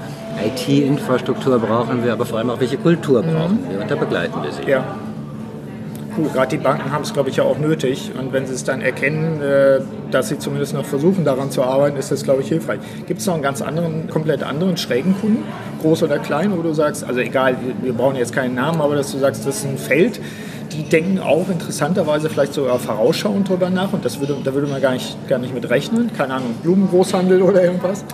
IT-Infrastruktur 0.44 1.58
brauchen 1.58 2.04
wir, 2.04 2.12
aber 2.12 2.24
vor 2.24 2.38
allem 2.38 2.50
auch 2.50 2.60
welche 2.60 2.78
Kultur 2.78 3.22
mhm. 3.22 3.32
brauchen 3.32 3.58
wir? 3.70 3.80
Und 3.80 3.90
da 3.90 3.94
begleiten 3.94 4.42
wir 4.42 4.52
sie. 4.52 4.70
Gerade 6.32 6.56
die 6.56 6.62
Banken 6.62 6.92
haben 6.92 7.02
es, 7.02 7.12
glaube 7.12 7.30
ich, 7.30 7.36
ja 7.36 7.44
auch 7.44 7.58
nötig. 7.58 8.12
Und 8.18 8.32
wenn 8.32 8.46
sie 8.46 8.54
es 8.54 8.64
dann 8.64 8.80
erkennen, 8.80 9.40
äh, 9.40 9.80
dass 10.10 10.28
sie 10.28 10.38
zumindest 10.38 10.74
noch 10.74 10.84
versuchen, 10.84 11.24
daran 11.24 11.50
zu 11.50 11.62
arbeiten, 11.62 11.96
ist 11.96 12.10
das, 12.10 12.24
glaube 12.24 12.42
ich, 12.42 12.48
hilfreich. 12.48 12.80
Gibt 13.06 13.20
es 13.20 13.26
noch 13.26 13.34
einen 13.34 13.42
ganz 13.42 13.62
anderen, 13.62 14.08
komplett 14.08 14.42
anderen, 14.42 14.76
schrägen 14.76 15.14
Kunden, 15.20 15.44
groß 15.80 16.02
oder 16.02 16.18
klein, 16.18 16.52
wo 16.56 16.62
du 16.62 16.72
sagst, 16.72 17.04
also 17.04 17.20
egal, 17.20 17.56
wir 17.82 17.92
brauchen 17.92 18.16
jetzt 18.16 18.34
keinen 18.34 18.54
Namen, 18.54 18.80
aber 18.80 18.94
dass 18.94 19.12
du 19.12 19.18
sagst, 19.18 19.46
das 19.46 19.58
ist 19.58 19.64
ein 19.64 19.78
Feld, 19.78 20.20
die 20.72 20.82
denken 20.84 21.18
auch 21.18 21.48
interessanterweise 21.48 22.30
vielleicht 22.30 22.54
sogar 22.54 22.78
vorausschauend 22.78 23.48
drüber 23.48 23.70
nach 23.70 23.92
und 23.92 24.04
das 24.04 24.20
würde, 24.20 24.36
da 24.42 24.54
würde 24.54 24.66
man 24.66 24.80
gar 24.80 24.92
nicht, 24.92 25.16
gar 25.28 25.38
nicht 25.38 25.54
mit 25.54 25.68
rechnen. 25.68 26.10
Keine 26.16 26.34
Ahnung, 26.34 26.54
Blumengroßhandel 26.62 27.42
oder 27.42 27.62
irgendwas? 27.62 28.04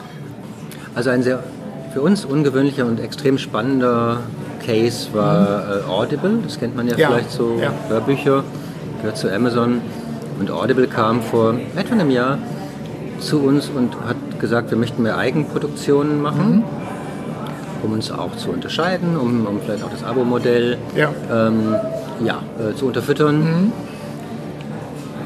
Also 0.95 1.11
ein 1.11 1.23
sehr 1.23 1.43
für 1.93 2.03
uns 2.03 2.25
ungewöhnlicher 2.25 2.87
und 2.87 3.01
extrem 3.01 3.39
spannender 3.39 4.21
Case 4.65 5.09
war 5.13 5.79
äh, 5.79 5.89
Audible, 5.89 6.39
das 6.45 6.59
kennt 6.59 6.77
man 6.77 6.87
ja, 6.87 6.97
ja. 6.97 7.09
vielleicht 7.09 7.31
so, 7.31 7.59
ja. 7.61 7.73
Hörbücher, 7.89 8.45
gehört 9.01 9.17
zu 9.17 9.33
Amazon. 9.33 9.81
Und 10.39 10.51
Audible 10.51 10.87
kam 10.87 11.23
vor 11.23 11.55
etwa 11.75 11.95
einem 11.95 12.11
Jahr 12.11 12.39
zu 13.19 13.41
uns 13.41 13.69
und 13.75 13.97
hat 14.07 14.17
gesagt, 14.39 14.71
wir 14.71 14.79
möchten 14.79 15.03
mehr 15.03 15.19
Eigenproduktionen 15.19 16.23
machen. 16.23 16.57
Mhm. 16.57 16.65
um 17.83 17.93
uns 17.93 18.11
auch 18.11 18.35
zu 18.37 18.51
unterscheiden, 18.51 19.17
um, 19.17 19.47
um 19.47 19.61
vielleicht 19.61 19.85
auch 19.85 19.91
das 19.91 20.03
Abo-Modell 20.03 20.79
ja. 20.97 21.11
Ähm, 21.31 21.77
ja, 22.25 22.43
äh, 22.59 22.75
zu 22.75 22.87
unterfüttern. 22.87 23.39
Mhm. 23.41 23.73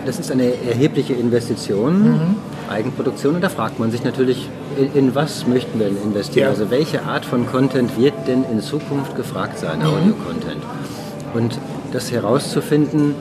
Das 0.05 0.19
ist 0.19 0.31
eine 0.31 0.53
erhebliche 0.69 1.15
Investition, 1.15 2.03
mhm. 2.03 2.37
Eigenproduktion, 2.71 3.37
und 3.37 3.41
da 3.41 3.49
fragt 3.49 3.79
man 3.79 3.91
sich 3.91 4.05
natürlich, 4.05 4.51
in, 4.77 4.95
in 4.95 5.15
was 5.15 5.47
möchten 5.47 5.79
wir 5.79 5.89
investieren? 5.89 6.45
Ja. 6.45 6.51
Also 6.51 6.71
welche 6.71 7.03
Art 7.03 7.25
von 7.25 7.47
Content 7.47 7.99
wird 7.99 8.15
denn 8.27 8.45
in 8.51 8.61
Zukunft 8.61 9.17
gefragt 9.17 9.59
sein, 9.59 9.79
mhm. 9.79 9.87
Audio-Content? 9.87 10.63
Und 11.35 11.59
das 11.93 12.13
herauszufinden, 12.13 13.15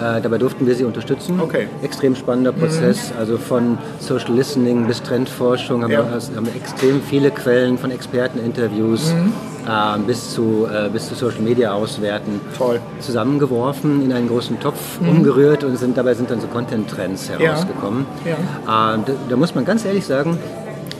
äh, 0.00 0.20
dabei 0.20 0.38
durften 0.38 0.66
wir 0.66 0.74
sie 0.74 0.84
unterstützen. 0.84 1.40
Okay. 1.40 1.68
Extrem 1.82 2.16
spannender 2.16 2.52
mhm. 2.52 2.60
Prozess, 2.60 3.10
mhm. 3.10 3.18
also 3.18 3.38
von 3.38 3.78
Social 4.00 4.32
Listening 4.34 4.86
bis 4.86 5.02
Trendforschung 5.02 5.82
haben, 5.82 5.92
ja. 5.92 6.04
wir, 6.04 6.36
haben 6.36 6.48
extrem 6.56 7.00
viele 7.00 7.30
Quellen 7.30 7.78
von 7.78 7.90
Experteninterviews 7.90 9.12
mhm. 9.12 9.32
äh, 9.66 9.98
bis, 10.06 10.30
zu, 10.30 10.66
äh, 10.66 10.88
bis 10.88 11.08
zu 11.08 11.14
Social 11.14 11.42
Media 11.42 11.72
auswerten 11.72 12.40
Toll. 12.58 12.80
zusammengeworfen, 12.98 14.02
in 14.02 14.12
einen 14.12 14.28
großen 14.28 14.58
Topf 14.58 15.00
mhm. 15.00 15.10
umgerührt 15.10 15.62
und 15.62 15.78
sind, 15.78 15.96
dabei 15.96 16.14
sind 16.14 16.30
dann 16.30 16.40
so 16.40 16.48
Content-Trends 16.48 17.30
herausgekommen. 17.30 18.06
Ja. 18.24 18.30
Ja. 18.66 18.94
Äh, 18.94 18.98
da, 19.06 19.12
da 19.28 19.36
muss 19.36 19.54
man 19.54 19.64
ganz 19.64 19.84
ehrlich 19.84 20.04
sagen, 20.04 20.38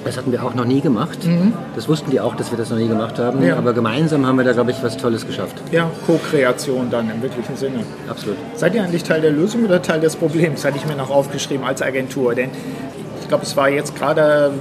das 0.04 0.16
hatten 0.16 0.32
wir 0.32 0.44
auch 0.44 0.54
noch 0.54 0.64
nie 0.64 0.80
gemacht. 0.80 1.24
Mhm. 1.24 1.52
Das 1.74 1.88
wussten 1.88 2.10
die 2.10 2.20
auch, 2.20 2.34
dass 2.34 2.50
wir 2.50 2.58
das 2.58 2.70
noch 2.70 2.78
nie 2.78 2.88
gemacht 2.88 3.18
haben. 3.18 3.42
Ja. 3.42 3.56
Aber 3.56 3.72
gemeinsam 3.72 4.26
haben 4.26 4.36
wir 4.36 4.44
da, 4.44 4.52
glaube 4.52 4.70
ich, 4.70 4.82
was 4.82 4.96
Tolles 4.96 5.26
geschafft. 5.26 5.56
Ja, 5.72 5.90
Co-Kreation 6.06 6.90
dann 6.90 7.10
im 7.10 7.22
wirklichen 7.22 7.56
Sinne. 7.56 7.80
Absolut. 8.08 8.36
Seid 8.54 8.74
ihr 8.74 8.82
eigentlich 8.82 9.02
Teil 9.04 9.20
der 9.20 9.30
Lösung 9.30 9.64
oder 9.64 9.82
Teil 9.82 10.00
des 10.00 10.16
Problems? 10.16 10.64
Hatte 10.64 10.76
ich 10.76 10.86
mir 10.86 10.96
noch 10.96 11.10
aufgeschrieben 11.10 11.64
als 11.64 11.82
Agentur. 11.82 12.34
Denn 12.34 12.50
ich 13.20 13.28
glaube, 13.28 13.44
es 13.44 13.56
war 13.56 13.70
jetzt 13.70 13.96
gerade 13.96 14.52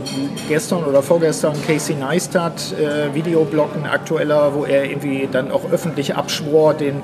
gestern 0.48 0.84
oder 0.86 1.04
vorgestern 1.04 1.54
Casey 1.68 1.96
Neistat, 1.96 2.74
äh, 2.74 3.14
Videoblog, 3.14 3.76
ein 3.76 3.86
aktueller, 3.86 4.54
wo 4.54 4.64
er 4.64 4.86
irgendwie 4.86 5.28
dann 5.32 5.52
auch 5.52 5.70
öffentlich 5.72 6.16
abschwor, 6.16 6.74
den 6.74 7.02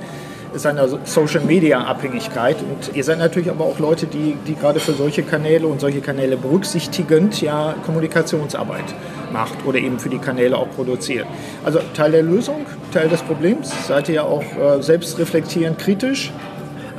seiner 0.54 0.88
Social-Media-Abhängigkeit. 1.06 2.58
Und 2.62 2.96
ihr 2.96 3.04
seid 3.04 3.20
natürlich 3.20 3.50
aber 3.50 3.66
auch 3.66 3.80
Leute, 3.80 4.08
die, 4.08 4.36
die 4.48 4.56
gerade 4.56 4.80
für 4.80 4.94
solche 4.94 5.24
Kanäle 5.24 5.68
und 5.68 5.80
solche 5.80 6.02
Kanäle 6.02 6.38
berücksichtigend 6.38 7.42
ja 7.42 7.76
Kommunikationsarbeit 7.86 8.96
macht 9.32 9.66
oder 9.66 9.78
eben 9.78 10.00
für 10.00 10.10
die 10.10 10.18
Kanäle 10.18 10.58
auch 10.58 10.70
produziert. 10.72 11.28
Also 11.64 11.80
Teil 11.94 12.12
der 12.12 12.24
Lösung, 12.24 12.66
Teil 12.92 13.10
des 13.10 13.22
Problems. 13.22 13.72
Seid 13.88 14.10
ihr 14.10 14.16
ja 14.16 14.24
auch 14.24 14.44
äh, 14.44 14.82
selbstreflektierend 14.82 15.80
kritisch? 15.80 16.32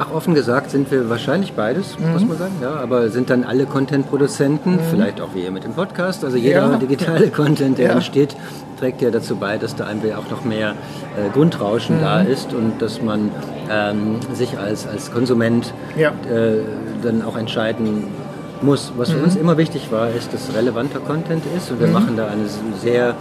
Ach, 0.02 0.12
offen 0.14 0.34
gesagt 0.34 0.70
sind 0.70 0.90
wir 0.90 1.10
wahrscheinlich 1.10 1.52
beides, 1.52 1.98
mhm. 1.98 2.12
muss 2.12 2.24
man 2.24 2.38
sagen. 2.38 2.54
Ja, 2.62 2.76
aber 2.76 3.10
sind 3.10 3.28
dann 3.28 3.44
alle 3.44 3.66
Content-Produzenten, 3.66 4.76
mhm. 4.76 4.80
vielleicht 4.90 5.20
auch 5.20 5.34
wie 5.34 5.42
ihr 5.42 5.50
mit 5.50 5.64
dem 5.64 5.74
Podcast, 5.74 6.24
also 6.24 6.38
jeder 6.38 6.70
ja. 6.70 6.76
digitale 6.80 7.28
Content, 7.28 7.76
der 7.76 7.88
ja. 7.88 7.92
entsteht, 7.92 8.34
trägt 8.78 9.02
ja 9.02 9.10
dazu 9.10 9.36
bei, 9.36 9.58
dass 9.58 9.76
da 9.76 9.84
einfach 9.84 10.16
auch 10.16 10.30
noch 10.30 10.42
mehr 10.42 10.70
äh, 10.70 11.28
Grundrauschen 11.34 11.98
mhm. 11.98 12.00
da 12.00 12.22
ist 12.22 12.54
und 12.54 12.80
dass 12.80 13.02
man 13.02 13.30
ähm, 13.70 14.16
sich 14.32 14.58
als, 14.58 14.86
als 14.86 15.12
Konsument 15.12 15.74
ja. 15.98 16.12
äh, 16.32 16.62
dann 17.02 17.20
auch 17.20 17.36
entscheiden 17.36 18.04
muss. 18.62 18.94
Was 18.96 19.10
für 19.10 19.18
mhm. 19.18 19.24
uns 19.24 19.36
immer 19.36 19.58
wichtig 19.58 19.92
war, 19.92 20.08
ist, 20.08 20.32
dass 20.32 20.54
relevanter 20.54 21.00
Content 21.00 21.44
ist 21.54 21.70
und 21.70 21.78
wir 21.78 21.88
mhm. 21.88 21.92
machen 21.92 22.16
da 22.16 22.28
eine 22.28 22.46
sehr 22.80 23.16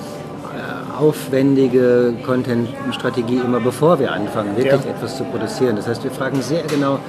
aufwendige 1.00 2.14
Content-Strategie 2.26 3.38
immer 3.38 3.60
bevor 3.60 4.00
wir 4.00 4.12
anfangen, 4.12 4.56
wirklich 4.58 4.84
ja. 4.84 4.92
etwas 4.92 5.18
zu 5.18 5.24
produzieren. 5.24 5.76
Das 5.76 5.88
heißt, 5.88 6.04
wir 6.04 6.12
fragen 6.12 6.42
sehr 6.42 6.64
genau, 6.64 7.00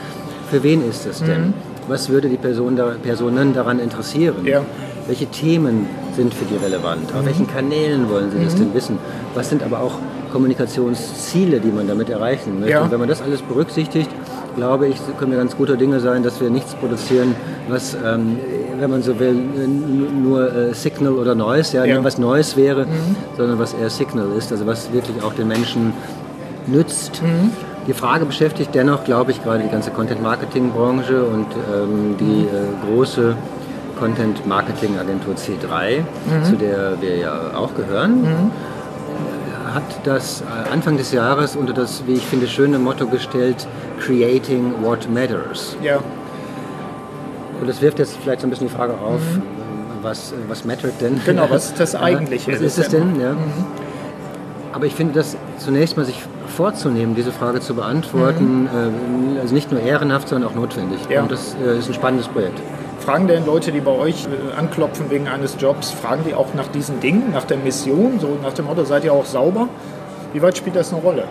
für 0.51 0.63
wen 0.63 0.89
ist 0.89 1.07
es 1.07 1.21
denn? 1.23 1.49
Mhm. 1.49 1.55
Was 1.89 2.09
würde 2.09 2.29
die 2.29 2.37
Person 2.37 2.77
da, 2.77 2.95
Personen 3.03 3.53
daran 3.53 3.79
interessieren? 3.79 4.45
Ja. 4.45 4.63
Welche 5.07 5.27
Themen 5.27 5.87
sind 6.15 6.33
für 6.35 6.45
die 6.45 6.57
relevant? 6.57 7.13
Auf 7.13 7.23
mhm. 7.23 7.27
welchen 7.27 7.47
Kanälen 7.47 8.09
wollen 8.09 8.31
sie 8.31 8.39
mhm. 8.39 8.45
das 8.45 8.55
denn 8.55 8.75
wissen? 8.75 8.99
Was 9.35 9.49
sind 9.49 9.63
aber 9.63 9.81
auch 9.81 9.95
Kommunikationsziele, 10.33 11.61
die 11.61 11.73
man 11.73 11.89
damit 11.89 12.11
erreichen 12.11 12.61
möchte? 12.61 12.73
Ja. 12.75 12.83
Und 12.83 12.93
wenn 12.93 13.01
man 13.01 13.09
das 13.09 13.23
alles 13.23 13.43
berücksichtigt, 13.43 14.11
glaube 14.57 14.88
ich, 14.88 14.97
können 15.19 15.30
wir 15.30 15.38
ganz 15.38 15.57
guter 15.57 15.76
Dinge 15.76 16.00
sein, 16.00 16.23
dass 16.23 16.40
wir 16.40 16.50
nichts 16.50 16.75
produzieren, 16.75 17.35
was, 17.69 17.95
ähm, 17.95 18.38
wenn 18.78 18.90
man 18.90 19.02
so 19.02 19.19
will, 19.19 19.35
nur 19.35 20.52
äh, 20.52 20.75
Signal 20.75 21.14
oder 21.14 21.35
Noise, 21.35 21.76
ja, 21.76 21.85
ja. 21.85 22.04
was 22.04 22.19
Neues 22.19 22.57
wäre, 22.57 22.87
mhm. 22.87 23.16
sondern 23.37 23.59
was 23.59 23.75
eher 23.75 23.90
Signal 23.90 24.26
ist, 24.37 24.52
also 24.52 24.66
was 24.66 24.92
wirklich 24.92 25.23
auch 25.23 25.35
den 25.35 25.49
Menschen 25.49 25.92
nützt. 26.66 27.23
Mhm. 27.23 27.50
Die 27.87 27.95
Frage 27.95 28.25
beschäftigt 28.25 28.75
dennoch, 28.75 29.04
glaube 29.04 29.30
ich, 29.30 29.42
gerade 29.42 29.62
die 29.62 29.71
ganze 29.71 29.90
Content-Marketing-Branche 29.90 31.25
und 31.25 31.47
ähm, 31.75 32.16
die 32.19 32.43
äh, 32.43 32.93
große 32.95 33.34
Content 33.99 34.47
Marketing 34.47 34.99
Agentur 34.99 35.34
C3, 35.34 35.99
mhm. 35.99 36.45
zu 36.45 36.56
der 36.56 37.00
wir 37.00 37.17
ja 37.17 37.52
auch 37.54 37.75
gehören, 37.75 38.23
mhm. 38.23 38.50
Hat 39.75 39.83
das 40.04 40.43
äh, 40.43 40.71
Anfang 40.73 40.97
des 40.97 41.13
Jahres 41.13 41.56
unter 41.56 41.73
das, 41.73 42.02
wie 42.06 42.15
ich 42.15 42.26
finde, 42.26 42.47
schöne 42.47 42.78
Motto 42.78 43.06
gestellt, 43.06 43.67
Creating 44.00 44.75
What 44.83 45.09
Matters. 45.11 45.76
Ja. 45.83 45.99
Und 47.61 47.69
das 47.69 47.80
wirft 47.83 47.99
jetzt 47.99 48.17
vielleicht 48.23 48.41
so 48.41 48.47
ein 48.47 48.50
bisschen 48.50 48.69
die 48.69 48.75
Frage 48.75 48.95
auf, 48.95 49.21
mhm. 49.21 49.43
was, 50.02 50.33
was 50.49 50.65
mattert 50.65 51.00
denn? 51.00 51.21
Genau, 51.25 51.49
was 51.50 51.67
ist 51.67 51.80
das 51.80 51.95
eigentliche? 51.97 52.52
was 52.52 52.61
ist 52.61 52.78
es 52.78 52.89
denn? 52.89 53.21
Ja. 53.21 53.33
Mhm. 53.33 53.67
Aber 54.73 54.87
ich 54.87 54.95
finde 54.95 55.15
das 55.15 55.37
zunächst 55.59 55.97
mal 55.97 56.06
sich 56.06 56.23
vorzunehmen, 56.47 57.15
diese 57.15 57.33
Frage 57.33 57.61
zu 57.61 57.75
beantworten, 57.75 58.63
mhm. 58.63 59.37
äh, 59.37 59.41
also 59.41 59.54
nicht 59.54 59.71
nur 59.71 59.80
ehrenhaft, 59.80 60.28
sondern 60.28 60.50
auch 60.50 60.54
notwendig. 60.54 61.00
Ja. 61.09 61.23
Und 61.23 61.33
das 61.33 61.56
äh, 61.65 61.78
ist 61.78 61.89
ein 61.89 61.95
spannendes 61.95 62.28
Projekt. 62.28 62.61
Fragen 63.00 63.26
denn 63.26 63.47
Leute, 63.47 63.73
die 63.73 63.80
bei 63.80 63.93
euch 63.93 64.26
äh, 64.26 64.58
anklopfen 64.58 65.10
wegen 65.10 65.26
eines 65.26 65.56
Jobs, 65.58 65.91
fragen 65.91 66.23
die 66.26 66.34
auch 66.34 66.52
nach 66.54 66.69
diesen 66.69 67.00
Dingen, 67.00 67.32
nach 67.32 67.45
der 67.45 67.56
Mission, 67.56 68.21
so 68.21 68.36
nach 68.43 68.52
dem 68.52 68.67
Motto, 68.67 68.84
seid 68.84 69.04
ihr 69.04 69.13
auch 69.13 69.25
sauber? 69.25 69.69
Wie 70.32 70.43
weit 70.43 70.56
spielt 70.56 70.76
das 70.76 70.93
eine 70.93 71.02
Rolle? 71.02 71.25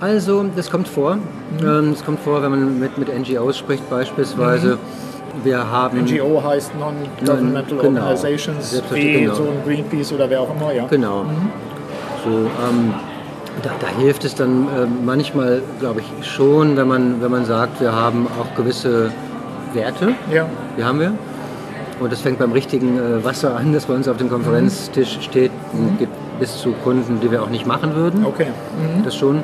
Also, 0.00 0.44
das 0.56 0.70
kommt 0.70 0.88
vor. 0.88 1.16
Mhm. 1.16 1.92
Das 1.92 2.04
kommt 2.04 2.20
vor, 2.20 2.42
wenn 2.42 2.50
man 2.50 2.78
mit, 2.78 2.96
mit 2.96 3.08
NGOs 3.08 3.58
spricht 3.58 3.88
beispielsweise. 3.90 4.76
Mhm. 4.76 5.44
Wir 5.44 5.70
haben 5.70 6.04
NGO 6.04 6.42
heißt 6.42 6.72
Non-Governmental 6.78 7.78
genau. 7.78 8.00
Organizations, 8.00 8.82
wie 8.92 9.20
genau. 9.20 9.34
so 9.34 9.44
ein 9.44 9.62
Greenpeace 9.64 10.12
oder 10.12 10.28
wer 10.28 10.42
auch 10.42 10.54
immer, 10.54 10.72
ja. 10.72 10.86
Genau. 10.86 11.24
Mhm. 11.24 11.50
So, 12.24 12.30
ähm, 12.30 12.94
da, 13.62 13.70
da, 13.80 13.88
hilft 13.98 14.24
es 14.24 14.34
dann 14.34 14.64
äh, 14.64 14.86
manchmal, 15.04 15.62
glaube 15.80 16.00
ich, 16.00 16.26
schon, 16.26 16.76
wenn 16.76 16.88
man, 16.88 17.22
wenn 17.22 17.30
man 17.30 17.44
sagt, 17.44 17.80
wir 17.80 17.92
haben 17.92 18.26
auch 18.40 18.56
gewisse 18.56 19.10
Werte. 19.74 20.14
Ja. 20.30 20.46
Die 20.76 20.84
haben 20.84 21.00
wir. 21.00 21.12
Und 22.00 22.10
das 22.12 22.20
fängt 22.20 22.38
beim 22.38 22.52
richtigen 22.52 22.98
äh, 22.98 23.24
Wasser 23.24 23.56
an, 23.56 23.72
das 23.72 23.86
bei 23.86 23.94
uns 23.94 24.08
auf 24.08 24.16
dem 24.16 24.28
Konferenztisch 24.28 25.18
mhm. 25.18 25.22
steht, 25.22 25.52
und 25.72 25.98
geht 25.98 26.08
bis 26.40 26.58
zu 26.58 26.72
Kunden, 26.72 27.20
die 27.20 27.30
wir 27.30 27.42
auch 27.42 27.50
nicht 27.50 27.66
machen 27.66 27.94
würden. 27.94 28.24
Okay. 28.24 28.46
Mhm. 28.46 29.04
Das 29.04 29.14
schon. 29.14 29.42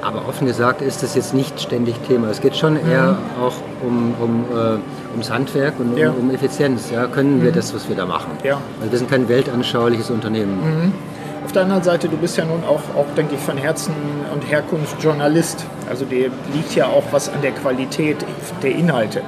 Aber 0.00 0.28
offen 0.28 0.46
gesagt 0.48 0.82
ist 0.82 1.02
das 1.02 1.14
jetzt 1.14 1.32
nicht 1.32 1.60
ständig 1.60 1.96
Thema. 2.08 2.28
Es 2.28 2.40
geht 2.40 2.56
schon 2.56 2.76
eher 2.76 3.12
mhm. 3.12 3.42
auch 3.42 3.54
um, 3.86 4.14
um, 4.20 4.44
äh, 4.52 4.78
ums 5.12 5.30
Handwerk 5.30 5.74
und 5.78 5.96
ja. 5.96 6.10
um, 6.10 6.28
um, 6.28 6.34
Effizienz. 6.34 6.90
Ja, 6.90 7.06
können 7.06 7.42
wir 7.42 7.50
mhm. 7.50 7.54
das, 7.54 7.74
was 7.74 7.88
wir 7.88 7.96
da 7.96 8.06
machen? 8.06 8.30
Ja. 8.42 8.60
Also 8.80 8.92
wir 8.92 8.98
sind 8.98 9.10
kein 9.10 9.28
weltanschauliches 9.28 10.10
Unternehmen. 10.10 10.92
Auf 11.52 11.56
der 11.56 11.64
anderen 11.64 11.82
Seite, 11.82 12.08
du 12.08 12.16
bist 12.16 12.38
ja 12.38 12.46
nun 12.46 12.64
auch, 12.64 12.80
auch, 12.96 13.04
denke 13.14 13.34
ich, 13.34 13.40
von 13.42 13.58
Herzen 13.58 13.92
und 14.32 14.40
Herkunft 14.50 15.02
Journalist. 15.02 15.66
Also 15.86 16.06
dir 16.06 16.30
liegt 16.54 16.74
ja 16.74 16.86
auch 16.86 17.02
was 17.10 17.28
an 17.28 17.42
der 17.42 17.50
Qualität 17.50 18.16
der 18.62 18.70
Inhalte. 18.70 19.20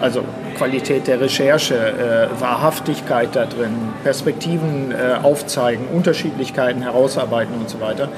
Also 0.00 0.24
Qualität 0.56 1.06
der 1.06 1.20
Recherche, 1.20 1.76
äh, 1.76 2.40
Wahrhaftigkeit 2.40 3.28
da 3.36 3.46
drin, 3.46 3.70
Perspektiven 4.02 4.90
äh, 4.90 5.24
aufzeigen, 5.24 5.86
Unterschiedlichkeiten 5.94 6.82
herausarbeiten 6.82 7.54
und 7.54 7.70
so 7.70 7.80
weiter. 7.80 8.08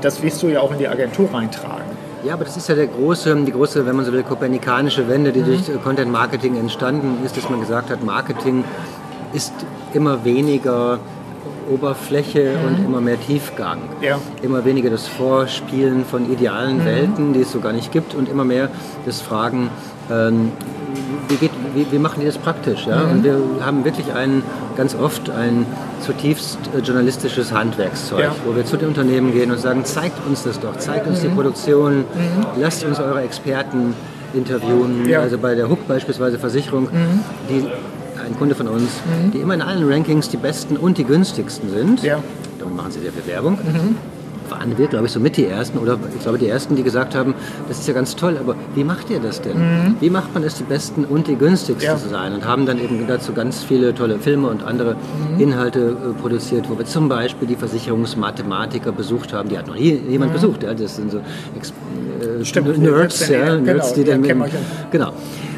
Das 0.00 0.22
wirst 0.22 0.42
du 0.42 0.46
ja 0.46 0.60
auch 0.60 0.72
in 0.72 0.78
die 0.78 0.88
Agentur 0.88 1.28
reintragen. 1.34 1.84
Ja, 2.24 2.32
aber 2.32 2.44
das 2.44 2.56
ist 2.56 2.66
ja 2.70 2.76
der 2.76 2.86
große, 2.86 3.36
die 3.44 3.52
große, 3.52 3.84
wenn 3.84 3.94
man 3.94 4.06
so 4.06 4.12
will, 4.14 4.22
kopernikanische 4.22 5.06
Wende, 5.06 5.32
die 5.32 5.40
mhm. 5.40 5.44
durch 5.44 5.82
Content 5.84 6.10
Marketing 6.10 6.56
entstanden 6.56 7.18
ist, 7.26 7.36
dass 7.36 7.50
man 7.50 7.60
gesagt 7.60 7.90
hat, 7.90 8.02
Marketing 8.02 8.64
ist 9.34 9.52
immer 9.92 10.24
weniger 10.24 10.98
Oberfläche 11.70 12.56
mhm. 12.56 12.68
und 12.68 12.84
immer 12.84 13.00
mehr 13.00 13.20
Tiefgang. 13.20 13.78
Ja. 14.00 14.18
Immer 14.42 14.64
weniger 14.64 14.90
das 14.90 15.06
Vorspielen 15.06 16.04
von 16.04 16.30
idealen 16.30 16.78
mhm. 16.78 16.84
Welten, 16.84 17.32
die 17.32 17.40
es 17.40 17.52
so 17.52 17.60
gar 17.60 17.72
nicht 17.72 17.92
gibt, 17.92 18.14
und 18.14 18.28
immer 18.28 18.44
mehr 18.44 18.68
das 19.04 19.20
Fragen, 19.20 19.70
ähm, 20.10 20.52
wie, 21.28 21.36
geht, 21.36 21.50
wie, 21.74 21.86
wie, 21.90 21.98
machen 21.98 22.20
die 22.20 22.26
das 22.26 22.38
praktisch? 22.38 22.86
Ja? 22.86 22.98
Mhm. 22.98 23.10
Und 23.10 23.24
wir 23.24 23.40
haben 23.60 23.84
wirklich 23.84 24.12
ein, 24.12 24.42
ganz 24.76 24.94
oft 24.94 25.30
ein 25.30 25.66
zutiefst 26.00 26.58
äh, 26.74 26.80
journalistisches 26.80 27.52
Handwerkszeug, 27.52 28.20
ja. 28.20 28.34
wo 28.44 28.54
wir 28.54 28.64
zu 28.64 28.76
den 28.76 28.88
Unternehmen 28.88 29.32
gehen 29.32 29.50
und 29.50 29.58
sagen, 29.58 29.84
zeigt 29.84 30.24
uns 30.26 30.44
das 30.44 30.60
doch, 30.60 30.76
zeigt 30.76 31.06
uns 31.06 31.20
die 31.20 31.28
mhm. 31.28 31.34
Produktion, 31.34 31.98
mhm. 31.98 32.04
lasst 32.60 32.84
uns 32.84 33.00
eure 33.00 33.22
Experten 33.22 33.94
interviewen. 34.34 35.08
Ja. 35.08 35.20
Also 35.20 35.38
bei 35.38 35.54
der 35.54 35.68
Hook 35.68 35.86
beispielsweise 35.88 36.38
Versicherung, 36.38 36.84
mhm. 36.84 37.20
die 37.48 37.66
ein 38.26 38.36
Kunde 38.36 38.54
von 38.54 38.68
uns, 38.68 38.90
mhm. 39.04 39.30
die 39.30 39.38
immer 39.38 39.54
in 39.54 39.62
allen 39.62 39.90
Rankings 39.90 40.28
die 40.28 40.36
besten 40.36 40.76
und 40.76 40.98
die 40.98 41.04
günstigsten 41.04 41.70
sind. 41.70 42.02
Ja. 42.02 42.22
Damit 42.58 42.76
machen 42.76 42.90
sie 42.90 43.00
sehr 43.00 43.12
viel 43.12 43.26
Werbung. 43.26 43.54
Mhm. 43.54 43.96
waren 44.50 44.78
wir, 44.78 44.86
glaube 44.86 45.06
ich, 45.06 45.12
so 45.12 45.18
mit 45.18 45.36
die 45.36 45.46
Ersten 45.46 45.78
oder 45.78 45.98
ich 46.14 46.22
glaube 46.22 46.38
die 46.38 46.48
Ersten, 46.48 46.76
die 46.76 46.84
gesagt 46.84 47.14
haben, 47.14 47.34
das 47.68 47.80
ist 47.80 47.88
ja 47.88 47.94
ganz 47.94 48.14
toll, 48.14 48.36
aber 48.38 48.54
wie 48.74 48.84
macht 48.84 49.10
ihr 49.10 49.18
das 49.18 49.40
denn? 49.40 49.58
Mhm. 49.58 49.96
Wie 50.00 50.10
macht 50.10 50.32
man 50.34 50.44
es, 50.44 50.54
die 50.54 50.62
Besten 50.62 51.04
und 51.04 51.26
die 51.26 51.36
günstigsten 51.36 51.84
ja. 51.84 51.96
zu 51.96 52.08
sein? 52.08 52.32
Und 52.32 52.44
haben 52.44 52.66
dann 52.66 52.78
eben 52.78 53.06
dazu 53.08 53.32
ganz 53.32 53.64
viele 53.64 53.94
tolle 53.94 54.18
Filme 54.18 54.48
und 54.48 54.62
andere 54.62 54.94
mhm. 54.94 55.40
Inhalte 55.40 55.80
äh, 55.80 56.20
produziert, 56.20 56.68
wo 56.70 56.78
wir 56.78 56.84
zum 56.84 57.08
Beispiel 57.08 57.48
die 57.48 57.56
Versicherungsmathematiker 57.56 58.92
besucht 58.92 59.32
haben. 59.32 59.48
Die 59.48 59.58
hat 59.58 59.66
noch 59.66 59.74
nie 59.76 60.00
jemand 60.08 60.30
mhm. 60.30 60.34
besucht. 60.34 60.62
Ja? 60.62 60.74
Das 60.74 60.96
sind 60.96 61.10
so 61.10 61.20
Ex 61.56 61.72
äh, 62.20 62.44
Stimmt, 62.44 62.78
Nerds, 62.78 63.28
ja, 63.28 63.56
Nerds, 63.56 63.94
genau, 63.94 63.94
die 63.94 64.04
dann 64.04 64.20
mit, 64.20 64.50
genau. 64.90 65.12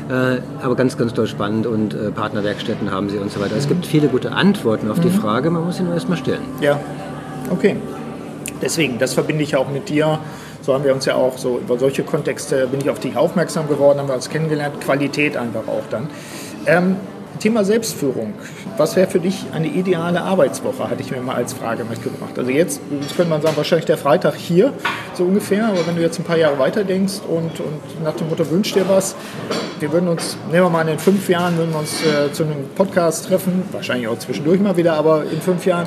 Äh, 0.09 0.41
aber 0.63 0.75
ganz, 0.75 0.97
ganz 0.97 1.13
toll 1.13 1.27
spannend 1.27 1.67
und 1.67 1.93
äh, 1.93 2.11
Partnerwerkstätten 2.11 2.91
haben 2.91 3.11
sie 3.11 3.19
und 3.19 3.31
so 3.31 3.41
weiter. 3.41 3.57
Es 3.57 3.69
gibt 3.69 3.85
viele 3.85 4.09
gute 4.09 4.33
Antworten 4.33 4.91
auf 4.91 5.01
die 5.01 5.09
mhm. 5.09 5.21
Frage, 5.21 5.51
man 5.51 5.65
muss 5.65 5.77
sie 5.77 5.83
nur 5.83 5.95
erstmal 5.95 6.17
stellen. 6.17 6.43
Ja, 6.61 6.81
okay. 7.51 7.77
Deswegen, 8.63 8.99
das 8.99 9.15
verbinde 9.15 9.43
ich 9.45 9.55
auch 9.55 9.71
mit 9.71 9.89
dir. 9.89 10.19
So 10.63 10.75
haben 10.75 10.85
wir 10.85 10.95
uns 10.95 11.05
ja 11.05 11.15
auch 11.15 11.39
so 11.39 11.59
über 11.59 11.79
solche 11.79 12.03
Kontexte 12.03 12.67
bin 12.67 12.81
ich 12.81 12.91
auf 12.91 12.99
dich 13.01 13.17
aufmerksam 13.17 13.69
geworden, 13.69 13.99
haben 13.99 14.09
wir 14.09 14.15
uns 14.15 14.29
kennengelernt. 14.29 14.81
Qualität 14.81 15.37
einfach 15.37 15.69
auch 15.69 15.85
dann. 15.91 16.09
Ähm, 16.67 16.97
Thema 17.39 17.65
Selbstführung. 17.65 18.35
Was 18.77 18.97
wäre 18.97 19.09
für 19.09 19.21
dich 19.21 19.47
eine 19.53 19.69
ideale 19.69 20.21
Arbeitswoche, 20.23 20.89
hatte 20.89 21.03
ich 21.03 21.11
mir 21.11 21.21
mal 21.21 21.35
als 21.35 21.53
Frage 21.53 21.85
mitgebracht. 21.85 22.39
Also 22.39 22.51
jetzt, 22.51 22.81
jetzt 23.01 23.17
könnte 23.17 23.31
man 23.31 23.43
sagen, 23.43 23.57
wahrscheinlich 23.57 23.87
der 23.87 23.99
Freitag 23.99 24.35
hier, 24.35 24.73
so 25.15 25.25
ungefähr, 25.25 25.67
aber 25.67 25.87
wenn 25.87 25.97
du 25.97 26.03
jetzt 26.03 26.19
ein 26.19 26.25
paar 26.25 26.39
Jahre 26.39 26.59
weiter 26.59 26.85
denkst 26.85 27.21
und, 27.29 27.61
und 27.61 28.05
nach 28.05 28.15
dem 28.15 28.29
Motto 28.29 28.49
wünsch 28.51 28.73
dir 28.73 28.89
was, 28.89 29.15
wir 29.81 29.93
würden 29.93 30.09
uns, 30.09 30.37
nehmen 30.51 30.65
wir 30.65 30.71
mal 30.71 30.89
in 30.89 30.99
fünf 30.99 31.29
Jahren, 31.29 31.57
würden 31.57 31.73
wir 31.73 31.81
uns 31.81 32.03
äh, 32.03 32.33
zu 32.33 32.45
einem 32.45 32.69
Podcast 32.75 33.27
treffen, 33.27 33.63
wahrscheinlich 33.73 34.09
auch 34.09 34.19
zwischendurch 34.19 34.61
mal 34.61 34.77
wieder, 34.77 34.95
aber 34.95 35.25
in 35.25 35.41
fünf 35.41 35.67
Jahren 35.67 35.87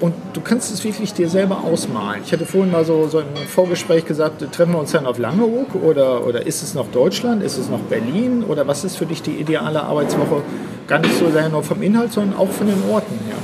und 0.00 0.14
du 0.34 0.40
kannst 0.40 0.72
es 0.72 0.84
wirklich 0.84 1.14
dir 1.14 1.28
selber 1.28 1.64
ausmalen. 1.64 2.22
Ich 2.24 2.32
hatte 2.32 2.46
vorhin 2.46 2.70
mal 2.70 2.84
so, 2.84 3.08
so 3.08 3.20
im 3.20 3.26
Vorgespräch 3.48 4.04
gesagt, 4.04 4.40
treffen 4.52 4.72
wir 4.72 4.78
uns 4.78 4.92
dann 4.92 5.06
auf 5.06 5.18
Langeoog 5.18 5.74
oder, 5.76 6.26
oder 6.26 6.46
ist 6.46 6.62
es 6.62 6.74
noch 6.74 6.88
Deutschland, 6.88 7.42
ist 7.42 7.56
es 7.56 7.68
noch 7.68 7.80
Berlin 7.80 8.44
oder 8.44 8.66
was 8.66 8.84
ist 8.84 8.96
für 8.96 9.06
dich 9.06 9.22
die 9.22 9.32
ideale 9.32 9.82
Arbeitswoche? 9.82 10.42
Gar 10.86 11.00
nicht 11.00 11.18
so 11.18 11.30
sehr 11.30 11.48
nur 11.48 11.62
vom 11.62 11.82
Inhalt, 11.82 12.12
sondern 12.12 12.38
auch 12.38 12.50
von 12.50 12.66
den 12.66 12.82
Orten 12.90 13.18
her. 13.26 13.36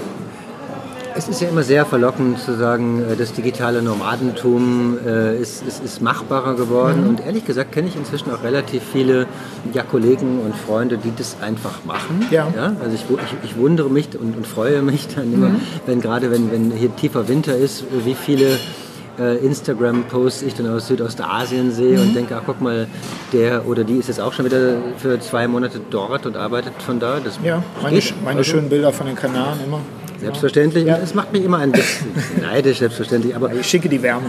Es 1.15 1.29
ist 1.29 1.41
ja 1.41 1.49
immer 1.49 1.63
sehr 1.63 1.85
verlockend 1.85 2.39
zu 2.39 2.57
sagen, 2.57 3.03
äh, 3.03 3.17
das 3.17 3.33
digitale 3.33 3.83
Nomadentum 3.83 4.99
äh, 5.05 5.39
ist, 5.39 5.67
ist, 5.67 5.85
ist 5.85 6.01
machbarer 6.01 6.55
geworden. 6.55 7.03
Mhm. 7.03 7.09
Und 7.11 7.27
ehrlich 7.27 7.45
gesagt 7.45 7.73
kenne 7.73 7.89
ich 7.89 7.97
inzwischen 7.97 8.31
auch 8.33 8.43
relativ 8.43 8.83
viele 8.93 9.27
ja, 9.73 9.83
Kollegen 9.83 10.41
und 10.41 10.57
Freunde, 10.57 10.99
die 10.99 11.13
das 11.17 11.37
einfach 11.43 11.85
machen. 11.85 12.27
Ja. 12.31 12.53
ja? 12.57 12.77
Also 12.83 12.95
ich, 12.95 13.05
ich, 13.11 13.51
ich, 13.51 13.57
wundere 13.57 13.91
mich 13.91 14.09
und, 14.19 14.37
und, 14.37 14.47
freue 14.47 14.83
mich 14.83 15.09
dann 15.09 15.33
immer, 15.33 15.51
mhm. 15.51 15.61
wenn 15.87 16.01
gerade 16.01 16.31
wenn, 16.31 16.51
wenn 16.51 16.71
hier 16.71 16.95
tiefer 16.97 17.29
Winter 17.29 17.57
ist, 17.57 17.85
wie 18.05 18.15
viele 18.15 18.59
äh, 19.19 19.37
Instagram-Posts 19.45 20.43
ich 20.43 20.55
dann 20.55 20.69
aus 20.69 20.87
Südostasien 20.87 21.73
sehe 21.73 21.99
mhm. 21.99 22.09
und 22.09 22.15
denke, 22.15 22.37
ach 22.37 22.43
guck 22.47 22.61
mal, 22.61 22.87
der 23.33 23.67
oder 23.67 23.85
die 23.85 23.97
ist 23.97 24.09
jetzt 24.09 24.21
auch 24.21 24.33
schon 24.33 24.47
wieder 24.47 24.77
für 24.97 25.21
zwei 25.21 25.47
Monate 25.47 25.81
dort 25.91 26.27
und 26.27 26.37
arbeitet 26.37 26.75
von 26.81 26.99
da. 26.99 27.21
Das 27.23 27.39
ja, 27.45 27.63
meine, 27.83 28.01
meine 28.25 28.39
also, 28.39 28.51
schönen 28.51 28.69
Bilder 28.69 28.93
von 28.93 29.07
den 29.07 29.17
Kanaren 29.17 29.59
immer. 29.65 29.81
Selbstverständlich. 30.23 30.87
Ja. 30.87 30.99
Es 31.03 31.15
macht 31.15 31.33
mich 31.33 31.45
immer 31.45 31.59
ein 31.59 31.73
bisschen 31.73 32.09
neidisch, 32.41 32.79
selbstverständlich. 32.79 33.35
Aber 33.37 33.53
ich 33.53 33.67
schicke 33.67 33.89
die 33.89 34.03
Wärme. 34.03 34.27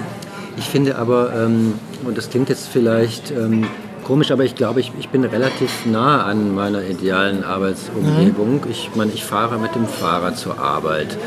Ich 0.58 0.66
finde 0.66 0.98
aber, 0.98 1.34
ähm, 1.36 1.76
und 2.04 2.18
das 2.18 2.30
klingt 2.30 2.50
jetzt 2.50 2.68
vielleicht 2.68 3.32
ähm, 3.32 3.66
komisch, 4.04 4.32
aber 4.32 4.44
ich 4.44 4.56
glaube, 4.56 4.80
ich, 4.80 4.92
ich 5.00 5.10
bin 5.10 5.24
relativ 5.24 5.86
nah 5.86 6.24
an 6.24 6.54
meiner 6.54 6.84
idealen 6.84 7.44
Arbeitsumgebung. 7.44 8.56
Mhm. 8.56 8.72
Ich 8.72 8.92
meine, 8.96 9.12
ich 9.14 9.24
fahre 9.24 9.58
mit 9.58 9.74
dem 9.76 9.88
Fahrrad 9.88 10.38
zur 10.38 10.60
Arbeit 10.60 11.18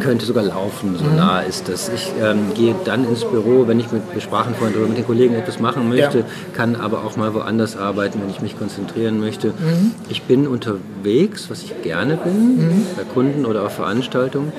könnte 0.00 0.24
sogar 0.24 0.44
laufen, 0.44 0.96
so 0.98 1.04
mhm. 1.04 1.16
nah 1.16 1.40
ist 1.40 1.68
das. 1.68 1.88
Ich 1.88 2.10
ähm, 2.22 2.54
gehe 2.54 2.74
dann 2.84 3.06
ins 3.08 3.24
Büro, 3.24 3.66
wenn 3.68 3.78
ich 3.80 3.90
mit, 3.92 4.02
wir 4.12 4.20
sprachen 4.20 4.54
vorhin 4.54 4.74
darüber, 4.74 4.88
mit 4.88 4.98
den 4.98 5.06
Kollegen 5.06 5.34
etwas 5.34 5.60
machen 5.60 5.88
möchte, 5.88 6.18
ja. 6.18 6.24
kann 6.54 6.76
aber 6.76 7.04
auch 7.04 7.16
mal 7.16 7.34
woanders 7.34 7.76
arbeiten, 7.76 8.20
wenn 8.22 8.30
ich 8.30 8.40
mich 8.40 8.58
konzentrieren 8.58 9.20
möchte. 9.20 9.48
Mhm. 9.48 9.92
Ich 10.08 10.22
bin 10.22 10.46
unterwegs, 10.46 11.50
was 11.50 11.62
ich 11.62 11.82
gerne 11.82 12.16
bin, 12.16 12.56
mhm. 12.56 12.86
bei 12.96 13.04
Kunden 13.04 13.46
oder 13.46 13.64
auf 13.64 13.74
Veranstaltungen 13.74 14.52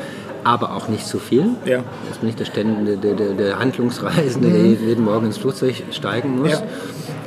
aber 0.43 0.75
auch 0.75 0.87
nicht 0.87 1.05
zu 1.05 1.19
viel. 1.19 1.49
Ja. 1.65 1.83
Jetzt 2.07 2.21
bin 2.21 2.29
ich 2.29 2.35
der, 2.35 2.45
Stände, 2.45 2.97
der, 2.97 3.13
der, 3.13 3.33
der 3.33 3.59
Handlungsreisende, 3.59 4.47
mhm. 4.47 4.53
der 4.53 4.87
jeden 4.87 5.05
Morgen 5.05 5.27
ins 5.27 5.37
Flugzeug 5.37 5.83
steigen 5.91 6.39
muss. 6.39 6.51
Ja. 6.51 6.63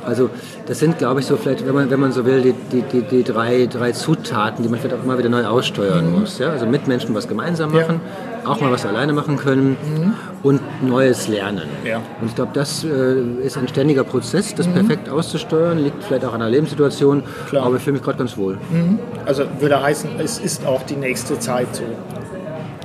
Also 0.07 0.31
das 0.67 0.79
sind, 0.79 0.99
glaube 0.99 1.21
ich, 1.21 1.27
so 1.27 1.37
vielleicht, 1.37 1.67
wenn 1.67 1.75
man, 1.75 1.91
wenn 1.91 2.01
man 2.01 2.13
so 2.13 2.25
will, 2.25 2.43
die, 2.43 2.55
die, 2.73 2.83
die, 2.83 3.03
die 3.03 3.25
drei, 3.25 3.67
drei 3.67 3.93
Zutaten, 3.93 4.63
die 4.63 4.69
man 4.69 4.79
vielleicht 4.79 4.97
auch 4.97 5.05
immer 5.05 5.19
wieder 5.19 5.29
neu 5.29 5.45
aussteuern 5.47 6.07
mhm. 6.07 6.21
muss. 6.21 6.39
Ja? 6.39 6.51
Also 6.51 6.67
mit 6.67 6.87
Menschen 6.87 7.15
was 7.15 7.29
gemeinsam 7.29 7.73
machen, 7.73 8.01
ja. 8.45 8.51
auch 8.51 8.61
mal 8.61 8.71
was 8.71 8.87
alleine 8.87 9.13
machen 9.13 9.37
können 9.37 9.77
mhm. 9.83 10.15
und 10.43 10.61
Neues 10.83 11.29
lernen. 11.29 11.69
Ja. 11.85 11.99
Und 12.21 12.29
ich 12.29 12.35
glaube, 12.35 12.53
das 12.55 12.85
äh, 12.85 13.21
ist 13.43 13.57
ein 13.57 13.69
ständiger 13.69 14.05
Prozess, 14.05 14.55
das 14.55 14.67
mhm. 14.67 14.75
perfekt 14.75 15.09
auszusteuern, 15.09 15.79
liegt 15.79 16.03
vielleicht 16.05 16.25
auch 16.25 16.33
an 16.33 16.41
der 16.41 16.51
Lebenssituation, 16.51 17.23
Klar. 17.49 17.67
aber 17.67 17.77
ich 17.77 17.83
fühle 17.83 17.95
mich 17.95 18.03
gerade 18.03 18.19
ganz 18.19 18.37
wohl. 18.37 18.59
Mhm. 18.71 18.99
Also 19.25 19.45
würde 19.59 19.83
heißen, 19.83 20.11
es 20.19 20.39
ist 20.39 20.67
auch 20.67 20.83
die 20.83 20.97
nächste 20.97 21.39
Zeit 21.39 21.69
so 21.75 21.83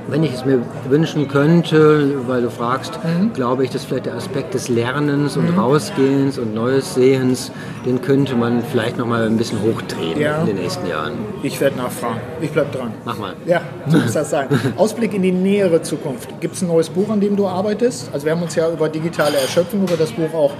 wenn 0.08 0.22
ich 0.22 0.34
es 0.34 0.44
mir 0.44 0.62
wünschen 0.88 1.28
könnte, 1.28 2.26
weil 2.26 2.42
du 2.42 2.50
fragst, 2.50 2.98
mhm. 3.04 3.32
glaube 3.32 3.64
ich, 3.64 3.70
dass 3.70 3.84
vielleicht 3.84 4.06
der 4.06 4.14
Aspekt 4.14 4.54
des 4.54 4.68
Lernens 4.68 5.36
und 5.36 5.52
mhm. 5.52 5.58
Rausgehens 5.58 6.38
und 6.38 6.54
Neues 6.54 6.94
Sehens, 6.94 7.52
den 7.86 8.00
könnte 8.00 8.34
man 8.34 8.62
vielleicht 8.62 8.98
noch 8.98 9.06
mal 9.06 9.26
ein 9.26 9.36
bisschen 9.36 9.60
hochdrehen 9.62 10.18
ja. 10.18 10.40
in 10.40 10.46
den 10.46 10.56
nächsten 10.56 10.86
Jahren. 10.86 11.12
Ich 11.42 11.60
werde 11.60 11.76
nachfragen. 11.76 12.20
Ich 12.40 12.50
bleibe 12.50 12.76
dran. 12.76 12.92
Mach 13.04 13.18
mal. 13.18 13.34
Ja, 13.46 13.62
so 13.86 13.98
muss 14.02 14.12
das 14.12 14.30
sein. 14.30 14.48
Ausblick 14.76 15.14
in 15.14 15.22
die 15.22 15.32
nähere 15.32 15.82
Zukunft. 15.82 16.40
Gibt 16.40 16.54
es 16.54 16.62
ein 16.62 16.68
neues 16.68 16.88
Buch, 16.88 17.08
an 17.08 17.20
dem 17.20 17.36
du 17.36 17.46
arbeitest? 17.46 18.10
Also 18.12 18.26
wir 18.26 18.32
haben 18.32 18.42
uns 18.42 18.54
ja 18.54 18.70
über 18.70 18.88
digitale 18.88 19.36
Erschöpfung, 19.36 19.82
über 19.82 19.96
das 19.96 20.12
Buch 20.12 20.32
auch 20.34 20.52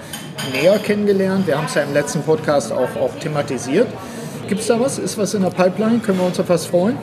näher 0.53 0.79
kennengelernt. 0.79 1.47
Wir 1.47 1.57
haben 1.57 1.67
es 1.67 1.75
ja 1.75 1.83
im 1.83 1.93
letzten 1.93 2.23
Podcast 2.23 2.73
auch, 2.73 2.97
auch 3.01 3.15
thematisiert. 3.21 3.89
Gibt 4.49 4.63
es 4.63 4.67
da 4.67 4.81
was? 4.81 4.99
Ist 4.99 5.17
was 5.17 5.35
in 5.35 5.43
der 5.43 5.51
Pipeline? 5.51 6.01
Können 6.01 6.19
wir 6.19 6.27
uns 6.27 6.41
auf 6.41 6.49
was 6.49 6.67
freuen? 6.67 6.97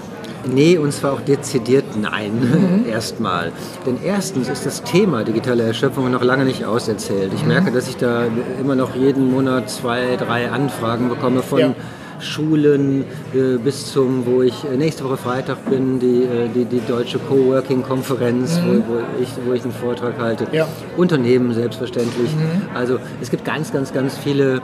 Nee, 0.45 0.78
und 0.78 0.93
zwar 0.93 1.13
auch 1.13 1.21
dezidiert 1.21 1.86
nein, 2.00 2.32
mhm. 2.34 2.89
erstmal. 2.89 3.52
Denn 3.86 3.97
erstens 4.04 4.50
ist 4.50 4.65
das 4.65 4.84
Thema 4.84 5.23
digitale 5.23 5.63
Erschöpfung 5.63 6.12
noch 6.12 6.23
lange 6.23 6.45
nicht 6.45 6.65
auserzählt. 6.65 7.34
Ich 7.34 7.41
mhm. 7.41 7.50
merke, 7.50 7.71
dass 7.71 7.88
ich 7.88 7.97
da 7.97 8.26
immer 8.60 8.76
noch 8.76 8.95
jeden 8.95 9.32
Monat 9.32 9.69
zwei, 9.69 10.15
drei 10.15 10.50
Anfragen 10.50 11.10
bekomme 11.10 11.41
von 11.41 11.60
ja. 11.60 11.76
Schulen 12.19 13.06
äh, 13.34 13.58
bis 13.58 13.91
zum, 13.91 14.26
wo 14.26 14.41
ich 14.41 14.63
äh, 14.63 14.76
nächste 14.76 15.04
Woche 15.04 15.17
Freitag 15.17 15.69
bin, 15.69 16.00
die, 16.00 16.23
äh, 16.23 16.50
die, 16.54 16.65
die 16.65 16.82
deutsche 16.88 17.19
Coworking-Konferenz, 17.19 18.60
mhm. 18.60 18.84
wo, 18.88 18.93
wo, 18.93 19.21
ich, 19.21 19.30
wo 19.45 19.54
ich 19.54 19.63
einen 19.63 19.73
Vortrag 19.73 20.17
halte. 20.19 20.47
Ja. 20.52 20.67
Unternehmen 20.95 21.54
selbstverständlich. 21.54 22.30
Mhm. 22.36 22.76
Also 22.76 23.00
es 23.21 23.30
gibt 23.30 23.45
ganz, 23.45 23.71
ganz, 23.71 23.93
ganz 23.93 24.17
viele 24.17 24.62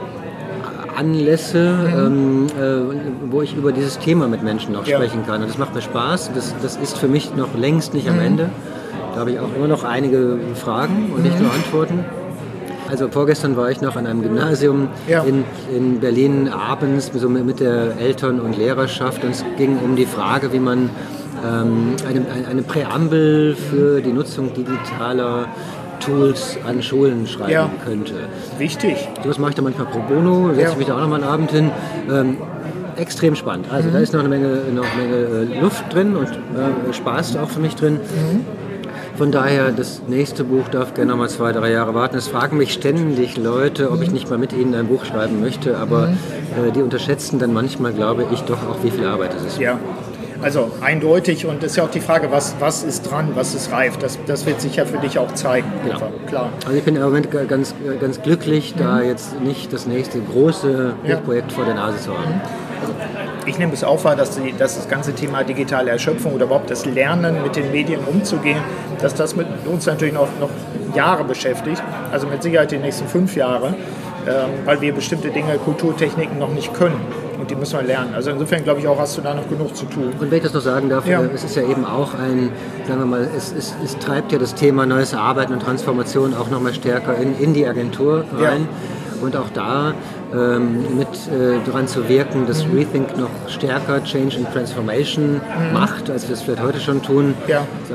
Anlässe, 0.96 1.72
mhm. 1.72 2.46
ähm, 2.56 2.96
äh, 3.26 3.32
wo 3.32 3.42
ich 3.42 3.54
über 3.54 3.72
dieses 3.72 3.98
Thema 3.98 4.28
mit 4.28 4.42
Menschen 4.42 4.72
noch 4.72 4.86
ja. 4.86 4.96
sprechen 4.96 5.24
kann. 5.26 5.42
Und 5.42 5.48
das 5.48 5.58
macht 5.58 5.74
mir 5.74 5.82
Spaß. 5.82 6.30
Das, 6.34 6.54
das 6.62 6.76
ist 6.76 6.98
für 6.98 7.08
mich 7.08 7.34
noch 7.34 7.54
längst 7.56 7.94
nicht 7.94 8.08
am 8.08 8.16
mhm. 8.16 8.22
Ende. 8.22 8.50
Da 9.14 9.20
habe 9.20 9.32
ich 9.32 9.38
auch 9.38 9.54
immer 9.56 9.68
noch 9.68 9.84
einige 9.84 10.38
Fragen 10.54 11.12
und 11.14 11.22
nicht 11.22 11.38
nur 11.38 11.48
mhm. 11.48 11.54
Antworten. 11.56 12.04
Also 12.90 13.08
vorgestern 13.08 13.56
war 13.56 13.70
ich 13.70 13.80
noch 13.80 13.96
an 13.96 14.06
einem 14.06 14.22
Gymnasium 14.22 14.88
ja. 15.08 15.22
in, 15.22 15.44
in 15.74 16.00
Berlin 16.00 16.48
abends 16.48 17.10
so 17.14 17.28
mit 17.28 17.60
der 17.60 17.96
Eltern- 17.98 18.40
und 18.40 18.58
Lehrerschaft 18.58 19.24
und 19.24 19.30
es 19.30 19.44
ging 19.56 19.78
um 19.78 19.96
die 19.96 20.04
Frage, 20.04 20.52
wie 20.52 20.58
man 20.58 20.90
ähm, 21.44 21.96
eine, 22.06 22.46
eine 22.48 22.62
Präambel 22.62 23.56
für 23.56 24.00
die 24.00 24.12
Nutzung 24.12 24.52
digitaler 24.54 25.46
Tools 26.04 26.58
an 26.66 26.82
Schulen 26.82 27.26
schreiben 27.26 27.50
ja. 27.50 27.70
könnte. 27.84 28.14
Wichtig. 28.58 28.96
Das 29.24 29.38
mache 29.38 29.50
ich 29.50 29.56
dann 29.56 29.64
manchmal 29.64 29.86
pro 29.86 30.00
bono, 30.00 30.54
setze 30.54 30.72
ja. 30.72 30.76
mich 30.76 30.86
da 30.86 30.96
auch 30.96 31.00
noch 31.00 31.08
mal 31.08 31.16
einen 31.16 31.24
Abend 31.24 31.50
hin. 31.50 31.70
Ähm, 32.10 32.36
extrem 32.96 33.34
spannend. 33.34 33.66
Also 33.70 33.88
mhm. 33.88 33.92
da 33.94 33.98
ist 34.00 34.12
noch 34.12 34.20
eine 34.20 34.28
Menge, 34.28 34.62
noch 34.72 34.84
eine 34.84 35.02
Menge 35.02 35.52
äh, 35.56 35.60
Luft 35.60 35.92
drin 35.92 36.16
und 36.16 36.28
äh, 36.28 36.92
Spaß 36.92 37.36
auch 37.36 37.48
für 37.48 37.60
mich 37.60 37.74
drin. 37.74 37.94
Mhm. 37.94 38.44
Von 39.16 39.30
daher, 39.30 39.70
das 39.70 40.02
nächste 40.08 40.42
Buch 40.42 40.66
darf 40.68 40.94
gerne 40.94 41.12
noch 41.12 41.18
mal 41.18 41.28
zwei, 41.28 41.52
drei 41.52 41.70
Jahre 41.70 41.94
warten. 41.94 42.16
Es 42.16 42.26
fragen 42.26 42.56
mich 42.56 42.72
ständig 42.72 43.36
Leute, 43.36 43.92
ob 43.92 44.02
ich 44.02 44.08
mhm. 44.08 44.14
nicht 44.14 44.28
mal 44.28 44.38
mit 44.38 44.52
ihnen 44.52 44.74
ein 44.74 44.88
Buch 44.88 45.04
schreiben 45.04 45.40
möchte, 45.40 45.78
aber 45.78 46.08
mhm. 46.08 46.68
äh, 46.68 46.72
die 46.72 46.82
unterschätzen 46.82 47.38
dann 47.38 47.52
manchmal, 47.52 47.92
glaube 47.92 48.26
ich, 48.32 48.40
doch 48.40 48.58
auch, 48.68 48.82
wie 48.82 48.90
viel 48.90 49.06
Arbeit 49.06 49.34
es 49.36 49.44
ist. 49.44 49.60
Ja, 49.60 49.78
also 50.42 50.70
eindeutig 50.80 51.46
und 51.46 51.62
es 51.62 51.72
ist 51.72 51.76
ja 51.76 51.84
auch 51.84 51.90
die 51.90 52.00
Frage, 52.00 52.30
was, 52.30 52.56
was 52.58 52.82
ist 52.82 53.10
dran, 53.10 53.30
was 53.34 53.54
ist 53.54 53.70
reif. 53.72 53.96
Das, 53.98 54.18
das 54.26 54.46
wird 54.46 54.60
sich 54.60 54.76
ja 54.76 54.84
für 54.84 54.98
dich 54.98 55.18
auch 55.18 55.32
zeigen. 55.34 55.70
Genau. 55.84 56.12
Klar. 56.26 56.50
Also 56.64 56.76
ich 56.76 56.84
bin 56.84 56.96
im 56.96 57.02
Moment 57.02 57.30
ganz, 57.48 57.74
ganz 58.00 58.20
glücklich, 58.22 58.74
mhm. 58.74 58.80
da 58.80 59.02
jetzt 59.02 59.40
nicht 59.40 59.72
das 59.72 59.86
nächste 59.86 60.20
große 60.20 60.94
ja. 61.06 61.16
Projekt 61.16 61.52
vor 61.52 61.64
der 61.64 61.74
Nase 61.74 61.98
zu 62.00 62.12
haben. 62.12 62.34
Mhm. 62.34 62.40
Ich 63.46 63.58
nehme 63.58 63.72
es 63.72 63.84
auch 63.84 64.02
wahr, 64.04 64.16
dass, 64.16 64.38
die, 64.38 64.54
dass, 64.56 64.76
das 64.76 64.88
ganze 64.88 65.14
Thema 65.14 65.44
digitale 65.44 65.90
Erschöpfung 65.90 66.32
oder 66.32 66.46
überhaupt 66.46 66.70
das 66.70 66.86
Lernen 66.86 67.42
mit 67.42 67.56
den 67.56 67.70
Medien 67.70 68.00
umzugehen, 68.00 68.58
dass 69.00 69.14
das 69.14 69.36
mit 69.36 69.46
uns 69.66 69.86
natürlich 69.86 70.14
noch, 70.14 70.28
noch 70.40 70.50
Jahre 70.94 71.24
beschäftigt, 71.24 71.82
also 72.10 72.26
mit 72.26 72.42
Sicherheit 72.42 72.70
die 72.70 72.78
nächsten 72.78 73.06
fünf 73.06 73.36
Jahre. 73.36 73.74
Ähm, 74.26 74.50
weil 74.64 74.80
wir 74.80 74.94
bestimmte 74.94 75.30
Dinge, 75.30 75.56
Kulturtechniken 75.58 76.38
noch 76.38 76.52
nicht 76.52 76.72
können. 76.74 77.00
Und 77.38 77.50
die 77.50 77.56
müssen 77.56 77.78
wir 77.78 77.82
lernen. 77.82 78.14
Also 78.14 78.30
insofern 78.30 78.64
glaube 78.64 78.80
ich 78.80 78.88
auch, 78.88 78.98
hast 78.98 79.18
du 79.18 79.20
da 79.20 79.34
noch 79.34 79.48
genug 79.48 79.76
zu 79.76 79.84
tun. 79.84 80.12
Und 80.18 80.30
wenn 80.30 80.38
ich 80.38 80.44
das 80.44 80.54
noch 80.54 80.62
sagen 80.62 80.88
darf, 80.88 81.06
ja. 81.06 81.20
Äh, 81.20 81.28
es 81.34 81.44
ist 81.44 81.56
ja 81.56 81.62
eben 81.62 81.84
auch 81.84 82.14
ein, 82.14 82.50
sagen 82.86 83.00
wir 83.00 83.06
mal, 83.06 83.28
es, 83.36 83.52
es, 83.52 83.74
es 83.84 83.98
treibt 83.98 84.32
ja 84.32 84.38
das 84.38 84.54
Thema 84.54 84.86
neues 84.86 85.12
Arbeiten 85.12 85.52
und 85.52 85.60
Transformation 85.60 86.34
auch 86.34 86.48
noch 86.48 86.60
mal 86.60 86.72
stärker 86.72 87.16
in, 87.16 87.38
in 87.38 87.52
die 87.52 87.66
Agentur 87.66 88.24
rein. 88.38 88.62
Ja. 88.62 89.22
Und 89.22 89.36
auch 89.36 89.50
da 89.54 89.94
ähm, 90.34 90.96
mit 90.96 91.08
äh, 91.08 91.58
daran 91.66 91.86
zu 91.86 92.08
wirken, 92.08 92.46
dass 92.46 92.66
mhm. 92.66 92.78
Rethink 92.78 93.16
noch 93.16 93.30
stärker 93.48 94.02
Change 94.04 94.38
and 94.38 94.52
Transformation 94.52 95.34
mhm. 95.34 95.72
macht, 95.72 96.10
als 96.10 96.28
wir 96.28 96.34
es 96.34 96.42
vielleicht 96.42 96.62
heute 96.62 96.80
schon 96.80 97.02
tun. 97.02 97.34
Ja. 97.46 97.66
Also 97.82 97.94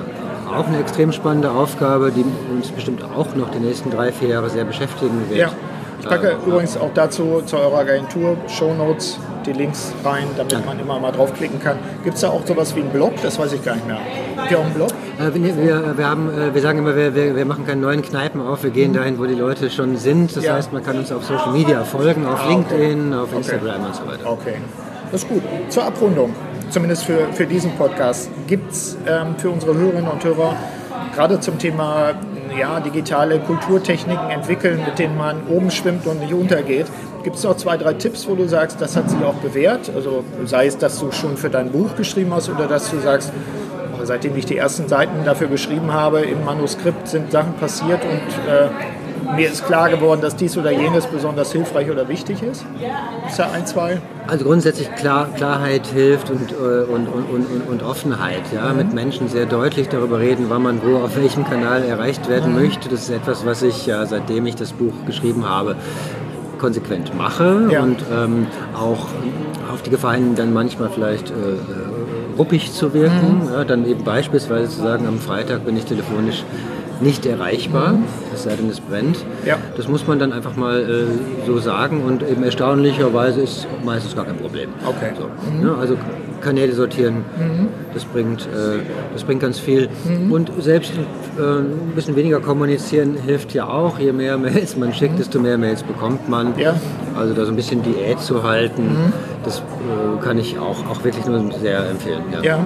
auch 0.55 0.67
eine 0.67 0.79
extrem 0.79 1.11
spannende 1.11 1.51
Aufgabe, 1.51 2.11
die 2.11 2.25
uns 2.51 2.71
bestimmt 2.71 3.03
auch 3.03 3.35
noch 3.35 3.49
die 3.51 3.59
nächsten 3.59 3.91
drei, 3.91 4.11
vier 4.11 4.29
Jahre 4.29 4.49
sehr 4.49 4.65
beschäftigen 4.65 5.29
wird. 5.29 5.39
Ja. 5.39 5.51
Ich 5.99 6.07
packe 6.07 6.29
äh, 6.29 6.47
übrigens 6.47 6.77
auch 6.77 6.91
dazu 6.93 7.41
zu 7.45 7.57
eurer 7.57 7.79
Agentur 7.79 8.37
Show 8.47 8.73
Notes 8.73 9.19
die 9.45 9.53
Links 9.53 9.93
rein, 10.03 10.27
damit 10.37 10.53
ja. 10.53 10.59
man 10.59 10.79
immer 10.79 10.99
mal 10.99 11.11
draufklicken 11.11 11.59
kann. 11.61 11.77
Gibt 12.03 12.15
es 12.15 12.21
da 12.21 12.29
auch 12.29 12.45
sowas 12.45 12.75
wie 12.75 12.81
einen 12.81 12.89
Blog? 12.89 13.13
Das 13.21 13.39
weiß 13.39 13.53
ich 13.53 13.63
gar 13.63 13.75
nicht 13.75 13.87
mehr. 13.87 13.97
Habt 14.37 14.51
ihr 14.51 14.59
auch 14.59 14.65
einen 14.65 14.73
Blog? 14.73 14.89
Äh, 15.17 15.33
wir, 15.33 15.97
wir, 15.97 16.09
haben, 16.09 16.29
äh, 16.29 16.53
wir 16.53 16.61
sagen 16.61 16.79
immer, 16.79 16.95
wir, 16.95 17.15
wir, 17.15 17.45
machen 17.45 17.65
keine 17.65 17.81
neuen 17.81 18.01
Kneipen 18.01 18.41
auf, 18.41 18.63
wir 18.63 18.69
gehen 18.69 18.91
mhm. 18.91 18.95
dahin, 18.95 19.19
wo 19.19 19.25
die 19.25 19.35
Leute 19.35 19.69
schon 19.69 19.97
sind. 19.97 20.35
Das 20.35 20.43
ja. 20.43 20.53
heißt, 20.53 20.73
man 20.73 20.83
kann 20.83 20.97
uns 20.97 21.11
auf 21.11 21.25
Social 21.25 21.53
Media 21.53 21.83
folgen, 21.83 22.25
auf 22.25 22.41
ah, 22.45 22.49
LinkedIn, 22.49 23.13
auf 23.13 23.33
Instagram 23.33 23.75
okay. 23.75 23.85
und 23.85 23.95
so 23.95 24.07
weiter. 24.07 24.31
Okay, 24.31 24.55
das 25.11 25.23
ist 25.23 25.29
gut. 25.29 25.41
Zur 25.69 25.83
Abrundung, 25.83 26.33
zumindest 26.69 27.05
für, 27.05 27.27
für 27.33 27.45
diesen 27.45 27.71
Podcast, 27.71 28.29
gibt 28.47 28.71
es 28.71 28.97
ähm, 29.07 29.35
für 29.37 29.49
unsere 29.49 29.75
Hörerinnen 29.75 30.09
und 30.09 30.23
Hörer 30.23 30.55
gerade 31.15 31.39
zum 31.39 31.57
Thema 31.57 32.13
ja, 32.57 32.79
digitale 32.79 33.39
Kulturtechniken 33.39 34.29
entwickeln, 34.29 34.81
mit 34.85 34.99
denen 34.99 35.17
man 35.17 35.47
oben 35.47 35.71
schwimmt 35.71 36.05
und 36.07 36.19
nicht 36.19 36.33
untergeht. 36.33 36.87
Gibt 37.23 37.35
es 37.35 37.43
noch 37.43 37.57
zwei, 37.57 37.77
drei 37.77 37.93
Tipps, 37.93 38.27
wo 38.27 38.35
du 38.35 38.47
sagst, 38.47 38.79
das 38.79 38.95
hat 38.95 39.09
sich 39.09 39.21
auch 39.23 39.35
bewährt? 39.35 39.91
Also 39.93 40.23
sei 40.45 40.67
es, 40.67 40.77
dass 40.77 40.99
du 40.99 41.11
schon 41.11 41.35
für 41.37 41.49
dein 41.49 41.71
Buch 41.71 41.95
geschrieben 41.95 42.33
hast 42.33 42.49
oder 42.49 42.67
dass 42.67 42.89
du 42.91 42.99
sagst, 42.99 43.33
seitdem 44.03 44.35
ich 44.37 44.45
die 44.45 44.57
ersten 44.57 44.87
Seiten 44.87 45.25
dafür 45.25 45.47
geschrieben 45.47 45.91
habe, 45.91 46.21
im 46.21 46.45
Manuskript 46.45 47.07
sind 47.07 47.31
Sachen 47.31 47.53
passiert 47.53 48.01
und 48.03 48.51
äh, 48.51 48.69
mir 49.35 49.49
ist 49.49 49.65
klar 49.65 49.89
geworden, 49.89 50.21
dass 50.21 50.35
dies 50.35 50.57
oder 50.57 50.71
jenes 50.71 51.05
besonders 51.07 51.51
hilfreich 51.51 51.89
oder 51.89 52.07
wichtig 52.07 52.41
ist? 52.43 52.65
Ist 53.27 53.39
da 53.39 53.51
ein, 53.51 53.65
zwei? 53.65 54.01
Also 54.27 54.45
grundsätzlich 54.45 54.93
Klar, 54.95 55.29
Klarheit 55.35 55.87
hilft 55.87 56.29
und, 56.29 56.51
äh, 56.51 56.55
und, 56.55 57.07
und, 57.07 57.25
und, 57.29 57.69
und 57.69 57.83
Offenheit. 57.83 58.43
Ja? 58.53 58.71
Mhm. 58.71 58.77
Mit 58.77 58.93
Menschen 58.93 59.27
sehr 59.27 59.45
deutlich 59.45 59.89
darüber 59.89 60.19
reden, 60.19 60.45
wann 60.49 60.63
man 60.63 60.81
wo 60.83 60.97
auf 60.97 61.15
welchem 61.15 61.45
Kanal 61.45 61.83
erreicht 61.83 62.29
werden 62.29 62.53
mhm. 62.53 62.63
möchte. 62.63 62.89
Das 62.89 63.01
ist 63.01 63.09
etwas, 63.09 63.45
was 63.45 63.61
ich 63.61 63.85
ja, 63.85 64.05
seitdem 64.05 64.45
ich 64.45 64.55
das 64.55 64.73
Buch 64.73 64.93
geschrieben 65.05 65.47
habe, 65.47 65.75
konsequent 66.59 67.15
mache 67.15 67.67
ja. 67.71 67.81
und 67.81 68.03
ähm, 68.13 68.47
auch 68.75 69.07
auf 69.71 69.81
die 69.81 69.89
Gefahr 69.89 70.15
hin, 70.15 70.35
dann 70.35 70.53
manchmal 70.53 70.89
vielleicht 70.89 71.29
äh, 71.29 71.33
äh, 71.33 72.37
ruppig 72.37 72.73
zu 72.73 72.93
wirken. 72.93 73.45
Mhm. 73.45 73.53
Ja, 73.53 73.63
dann 73.63 73.85
eben 73.85 74.03
beispielsweise 74.03 74.69
zu 74.69 74.81
sagen, 74.81 75.07
am 75.07 75.19
Freitag 75.19 75.65
bin 75.65 75.77
ich 75.77 75.85
telefonisch 75.85 76.43
nicht 77.01 77.25
erreichbar, 77.25 77.95
es 78.33 78.43
sei 78.43 78.55
denn, 78.55 78.69
es 78.69 78.79
brennt. 78.79 79.17
Ja. 79.45 79.57
Das 79.77 79.87
muss 79.87 80.07
man 80.07 80.19
dann 80.19 80.33
einfach 80.33 80.55
mal 80.55 80.81
äh, 80.81 81.45
so 81.45 81.59
sagen 81.59 82.03
und 82.03 82.23
eben 82.23 82.43
erstaunlicherweise 82.43 83.41
ist 83.41 83.67
meistens 83.83 84.15
gar 84.15 84.25
kein 84.25 84.37
Problem. 84.37 84.69
Okay. 84.85 85.11
So, 85.17 85.29
mhm. 85.49 85.63
ne? 85.63 85.75
Also 85.79 85.97
Kanäle 86.39 86.73
sortieren, 86.73 87.25
mhm. 87.37 87.67
das, 87.93 88.05
bringt, 88.05 88.41
äh, 88.41 88.79
das 89.13 89.23
bringt 89.23 89.41
ganz 89.41 89.59
viel. 89.59 89.89
Mhm. 90.05 90.31
Und 90.31 90.51
selbst 90.59 90.93
äh, 91.37 91.41
ein 91.41 91.91
bisschen 91.95 92.15
weniger 92.15 92.39
kommunizieren 92.39 93.15
hilft 93.15 93.53
ja 93.53 93.67
auch. 93.67 93.99
Je 93.99 94.11
mehr 94.11 94.37
Mails 94.37 94.75
man 94.77 94.93
schickt, 94.93 95.13
mhm. 95.13 95.17
desto 95.17 95.39
mehr 95.39 95.57
Mails 95.57 95.83
bekommt 95.83 96.29
man. 96.29 96.57
Ja. 96.57 96.75
Also 97.15 97.33
da 97.33 97.45
so 97.45 97.51
ein 97.51 97.55
bisschen 97.55 97.83
Diät 97.83 98.19
zu 98.19 98.43
halten, 98.43 98.83
mhm. 98.83 99.13
das 99.43 99.59
äh, 99.59 100.23
kann 100.23 100.37
ich 100.37 100.57
auch, 100.59 100.89
auch 100.89 101.03
wirklich 101.03 101.25
nur 101.25 101.51
sehr 101.59 101.89
empfehlen. 101.89 102.23
Ja. 102.31 102.41
ja. 102.41 102.65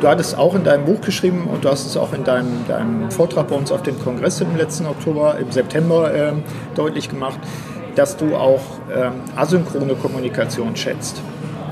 Du 0.00 0.08
hattest 0.08 0.36
auch 0.36 0.54
in 0.54 0.62
deinem 0.62 0.84
Buch 0.84 1.00
geschrieben 1.00 1.48
und 1.50 1.64
du 1.64 1.70
hast 1.70 1.86
es 1.86 1.96
auch 1.96 2.12
in 2.12 2.22
deinem, 2.22 2.66
deinem 2.68 3.10
Vortrag 3.10 3.48
bei 3.48 3.56
uns 3.56 3.72
auf 3.72 3.82
dem 3.82 3.98
Kongress 3.98 4.40
im 4.42 4.54
letzten 4.54 4.86
Oktober, 4.86 5.38
im 5.38 5.50
September 5.50 6.12
äh, 6.12 6.32
deutlich 6.74 7.08
gemacht, 7.08 7.40
dass 7.94 8.16
du 8.18 8.36
auch 8.36 8.60
äh, 8.94 9.10
asynchrone 9.36 9.94
Kommunikation 9.94 10.76
schätzt. 10.76 11.22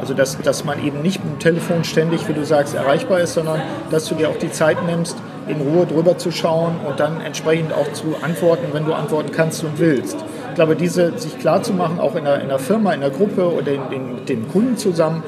Also 0.04 0.12
dass, 0.12 0.38
dass 0.42 0.66
man 0.66 0.84
eben 0.84 1.00
nicht 1.00 1.24
mit 1.24 1.32
dem 1.32 1.38
Telefon 1.38 1.82
ständig, 1.82 2.28
wie 2.28 2.34
du 2.34 2.44
sagst, 2.44 2.74
erreichbar 2.74 3.20
ist, 3.20 3.32
sondern 3.32 3.62
dass 3.90 4.04
du 4.06 4.14
dir 4.14 4.28
auch 4.28 4.36
die 4.36 4.52
Zeit 4.52 4.84
nimmst, 4.84 5.16
in 5.48 5.62
Ruhe 5.62 5.86
drüber 5.86 6.18
zu 6.18 6.30
schauen 6.30 6.76
und 6.86 7.00
dann 7.00 7.22
entsprechend 7.22 7.72
auch 7.72 7.90
zu 7.94 8.14
antworten, 8.20 8.66
wenn 8.72 8.84
du 8.84 8.92
antworten 8.92 9.32
kannst 9.32 9.64
und 9.64 9.78
willst. 9.78 10.18
Ich 10.50 10.56
glaube, 10.56 10.76
diese 10.76 11.16
sich 11.16 11.38
klar 11.38 11.62
zu 11.62 11.72
machen, 11.72 12.00
auch 12.00 12.16
in 12.16 12.24
der, 12.24 12.42
in 12.42 12.48
der 12.48 12.58
Firma, 12.58 12.92
in 12.92 13.00
der 13.00 13.08
Gruppe 13.08 13.50
oder 13.50 13.72
in, 13.72 13.80
in, 13.92 14.14
mit 14.16 14.28
dem 14.28 14.46
Kunden 14.46 14.76
zusammen, 14.76 15.22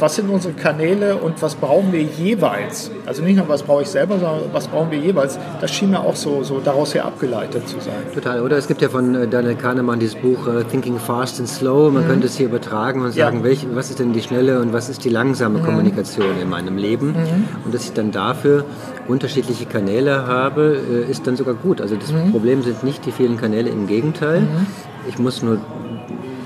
was 0.00 0.16
sind 0.16 0.30
unsere 0.30 0.54
Kanäle 0.54 1.16
und 1.16 1.40
was 1.42 1.54
brauchen 1.54 1.92
wir 1.92 2.02
jeweils? 2.02 2.90
Also 3.06 3.22
nicht 3.22 3.36
nur, 3.36 3.48
was 3.48 3.62
brauche 3.62 3.82
ich 3.82 3.88
selber, 3.88 4.18
sondern 4.18 4.42
was 4.52 4.68
brauchen 4.68 4.90
wir 4.90 4.98
jeweils? 4.98 5.38
Das 5.60 5.70
schien 5.70 5.90
mir 5.90 6.00
auch 6.00 6.16
so, 6.16 6.42
so 6.42 6.60
daraus 6.60 6.94
her 6.94 7.04
abgeleitet 7.04 7.68
zu 7.68 7.80
sein. 7.80 7.94
Total, 8.14 8.42
oder? 8.42 8.56
Es 8.56 8.66
gibt 8.66 8.82
ja 8.82 8.88
von 8.88 9.14
äh, 9.14 9.28
Daniel 9.28 9.54
Kahnemann 9.54 10.00
dieses 10.00 10.16
Buch 10.16 10.46
uh, 10.46 10.62
Thinking 10.62 10.98
Fast 10.98 11.40
and 11.40 11.48
Slow. 11.48 11.90
Man 11.90 12.04
mhm. 12.04 12.08
könnte 12.08 12.26
es 12.26 12.36
hier 12.36 12.46
übertragen 12.46 13.02
und 13.02 13.12
sagen, 13.12 13.38
ja. 13.38 13.44
welch, 13.44 13.66
was 13.74 13.90
ist 13.90 13.98
denn 13.98 14.12
die 14.12 14.22
schnelle 14.22 14.60
und 14.60 14.72
was 14.72 14.88
ist 14.88 15.04
die 15.04 15.10
langsame 15.10 15.58
mhm. 15.58 15.64
Kommunikation 15.64 16.40
in 16.40 16.48
meinem 16.48 16.76
Leben? 16.76 17.08
Mhm. 17.08 17.48
Und 17.64 17.74
dass 17.74 17.84
ich 17.84 17.92
dann 17.92 18.12
dafür 18.12 18.64
unterschiedliche 19.08 19.66
Kanäle 19.66 20.26
habe, 20.26 20.80
äh, 20.90 21.10
ist 21.10 21.26
dann 21.26 21.36
sogar 21.36 21.54
gut. 21.54 21.80
Also 21.80 21.96
das 21.96 22.12
mhm. 22.12 22.32
Problem 22.32 22.62
sind 22.62 22.82
nicht 22.84 23.04
die 23.06 23.12
vielen 23.12 23.36
Kanäle, 23.36 23.70
im 23.70 23.86
Gegenteil. 23.86 24.42
Mhm. 24.42 24.66
Ich 25.08 25.18
muss 25.18 25.42
nur 25.42 25.58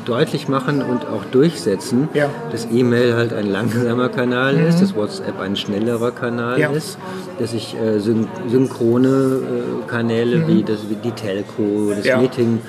deutlich 0.04 0.48
machen 0.48 0.82
und 0.82 1.06
auch 1.06 1.24
durchsetzen, 1.24 2.08
ja. 2.14 2.28
dass 2.50 2.66
E-Mail 2.70 3.14
halt 3.14 3.32
ein 3.32 3.46
langsamer 3.46 4.08
Kanal 4.08 4.54
mhm. 4.54 4.66
ist, 4.66 4.80
dass 4.80 4.94
WhatsApp 4.94 5.40
ein 5.40 5.56
schnellerer 5.56 6.10
Kanal 6.10 6.60
ja. 6.60 6.70
ist, 6.70 6.98
dass 7.38 7.52
ich 7.52 7.76
äh, 7.76 7.98
syn 7.98 8.28
synchrone 8.48 9.08
äh, 9.08 9.88
Kanäle 9.88 10.38
mhm. 10.38 10.48
wie, 10.48 10.62
das, 10.62 10.88
wie 10.88 10.96
die 10.96 11.12
Telco, 11.12 11.92
das 11.94 12.04
ja. 12.04 12.18
Meeting 12.18 12.60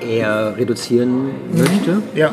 eher 0.00 0.56
reduzieren 0.56 1.30
möchte. 1.52 2.02
Ja. 2.14 2.32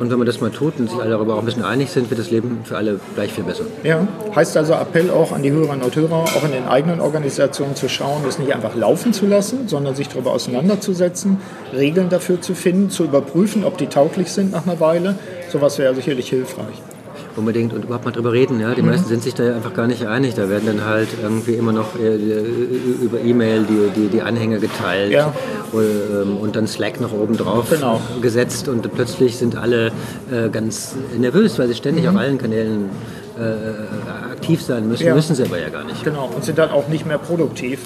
Und 0.00 0.10
wenn 0.10 0.16
man 0.16 0.26
das 0.26 0.40
mal 0.40 0.50
tut 0.50 0.78
und 0.78 0.88
sich 0.88 0.98
alle 0.98 1.10
darüber 1.10 1.34
auch 1.34 1.40
ein 1.40 1.44
bisschen 1.44 1.62
einig 1.62 1.90
sind, 1.90 2.08
wird 2.08 2.18
das 2.18 2.30
Leben 2.30 2.60
für 2.64 2.78
alle 2.78 2.98
gleich 3.14 3.34
viel 3.34 3.44
besser. 3.44 3.64
Ja, 3.84 4.08
heißt 4.34 4.56
also 4.56 4.72
Appell 4.72 5.10
auch 5.10 5.30
an 5.30 5.42
die 5.42 5.52
Hörerinnen 5.52 5.82
und 5.82 5.94
Hörer, 5.94 6.24
auch 6.24 6.44
in 6.44 6.52
den 6.52 6.66
eigenen 6.66 7.00
Organisationen 7.00 7.76
zu 7.76 7.86
schauen, 7.90 8.22
das 8.24 8.38
nicht 8.38 8.54
einfach 8.54 8.74
laufen 8.74 9.12
zu 9.12 9.26
lassen, 9.26 9.68
sondern 9.68 9.94
sich 9.94 10.08
darüber 10.08 10.32
auseinanderzusetzen, 10.32 11.36
Regeln 11.74 12.08
dafür 12.08 12.40
zu 12.40 12.54
finden, 12.54 12.88
zu 12.88 13.04
überprüfen, 13.04 13.62
ob 13.62 13.76
die 13.76 13.88
tauglich 13.88 14.32
sind 14.32 14.52
nach 14.52 14.66
einer 14.66 14.80
Weile. 14.80 15.16
Sowas 15.50 15.78
wäre 15.78 15.94
sicherlich 15.94 16.30
hilfreich 16.30 16.89
unbedingt 17.36 17.72
und 17.72 17.84
überhaupt 17.84 18.04
mal 18.04 18.10
drüber 18.10 18.32
reden. 18.32 18.60
Ja? 18.60 18.74
Die 18.74 18.82
mhm. 18.82 18.88
meisten 18.88 19.08
sind 19.08 19.22
sich 19.22 19.34
da 19.34 19.54
einfach 19.54 19.74
gar 19.74 19.86
nicht 19.86 20.06
einig. 20.06 20.34
Da 20.34 20.48
werden 20.48 20.66
dann 20.66 20.84
halt 20.84 21.08
irgendwie 21.22 21.54
immer 21.54 21.72
noch 21.72 21.98
äh, 21.98 22.16
über 22.16 23.20
E-Mail 23.20 23.64
die, 23.64 24.00
die, 24.00 24.08
die 24.08 24.22
Anhänge 24.22 24.58
geteilt 24.58 25.12
ja. 25.12 25.32
Ähm, 25.72 26.36
und 26.36 26.56
dann 26.56 26.66
Slack 26.66 27.00
noch 27.00 27.12
oben 27.12 27.36
drauf 27.36 27.70
genau. 27.70 28.00
gesetzt 28.20 28.68
und 28.68 28.92
plötzlich 28.94 29.36
sind 29.36 29.56
alle 29.56 29.88
äh, 30.30 30.48
ganz 30.50 30.94
nervös, 31.16 31.58
weil 31.58 31.68
sie 31.68 31.74
ständig 31.74 32.04
mhm. 32.04 32.10
auf 32.10 32.16
allen 32.16 32.38
Kanälen 32.38 32.90
äh, 33.38 34.32
aktiv 34.32 34.62
sein 34.62 34.88
müssen. 34.88 35.06
Ja. 35.06 35.14
Müssen 35.14 35.34
sie 35.34 35.44
aber 35.44 35.58
ja 35.58 35.68
gar 35.68 35.84
nicht. 35.84 36.04
Genau, 36.04 36.30
und 36.34 36.44
sind 36.44 36.58
dann 36.58 36.70
auch 36.70 36.88
nicht 36.88 37.06
mehr 37.06 37.18
produktiv. 37.18 37.80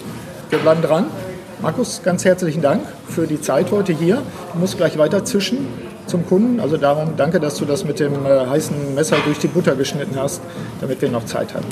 Wir 0.51 0.59
bleiben 0.59 0.83
dran. 0.83 1.07
Markus, 1.63 2.03
ganz 2.03 2.25
herzlichen 2.25 2.63
Dank 2.63 2.83
für 3.09 3.27
die 3.27 3.41
Zeit 3.41 3.71
heute 3.71 3.93
hier. 3.93 4.23
Ich 4.53 4.61
muss 4.61 4.77
gleich 4.77 4.99
weiter 4.99 5.25
zischen 5.25 5.67
zum 6.07 6.27
Kunden. 6.27 6.61
Also 6.61 6.77
darum 6.77 7.17
danke, 7.17 7.41
dass 7.41 7.57
du 7.57 7.65
das 7.65 7.85
mit 7.85 8.01
dem 8.01 8.27
äh, 8.27 8.47
heißen 8.47 8.95
Messer 8.95 9.17
durch 9.25 9.39
die 9.39 9.49
Butter 9.49 9.75
geschnitten 9.75 10.17
hast, 10.17 10.41
damit 10.81 11.01
wir 11.03 11.11
noch 11.11 11.25
Zeit 11.25 11.55
haben. 11.55 11.67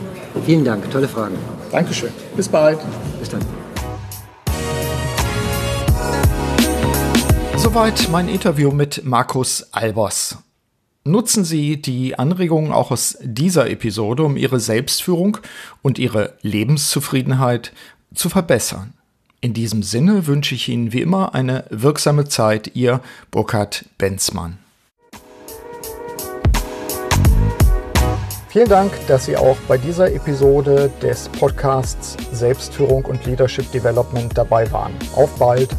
Vielen 0.45 0.65
Dank, 0.65 0.91
tolle 0.91 1.09
Fragen. 1.09 1.37
Dankeschön. 1.71 2.11
Bis 2.37 2.49
bald. 2.49 2.79
Bis 3.19 3.29
dann. 3.29 3.41
Soweit 7.57 8.09
mein 8.11 8.29
Interview 8.29 8.71
mit 8.71 9.05
Markus 9.05 9.69
Albers. 9.73 10.39
Nutzen 11.05 11.45
Sie 11.45 11.81
die 11.81 12.19
Anregungen 12.19 12.73
auch 12.73 12.91
aus 12.91 13.19
dieser 13.23 13.71
Episode, 13.71 14.23
um 14.23 14.37
Ihre 14.37 14.61
Selbstführung 14.61 15.39
und 15.81 15.99
Ihre 15.99 16.35
Lebenszufriedenheit 16.43 17.73
zu 18.15 18.29
verbessern. 18.29 18.95
In 19.45 19.55
diesem 19.55 19.83
Sinne 19.83 20.29
wünsche 20.29 20.55
ich 20.55 20.69
Ihnen 20.69 20.93
wie 20.93 21.01
immer 21.01 21.35
eine 21.35 21.65
wirksame 21.69 22.27
Zeit, 22.27 22.77
Ihr 22.77 23.01
Burkhard 23.33 23.87
Benzmann. 23.99 24.59
Vielen 28.51 28.69
Dank, 28.69 28.93
dass 29.09 29.25
Sie 29.25 29.37
auch 29.37 29.57
bei 29.67 29.79
dieser 29.79 30.13
Episode 30.13 30.93
des 31.03 31.29
Podcasts 31.29 32.17
Selbstführung 32.31 33.05
und 33.05 33.27
Leadership 33.27 33.69
Development 33.73 34.31
dabei 34.39 34.71
waren. 34.71 34.93
Auf 35.17 35.37
bald! 35.41 35.71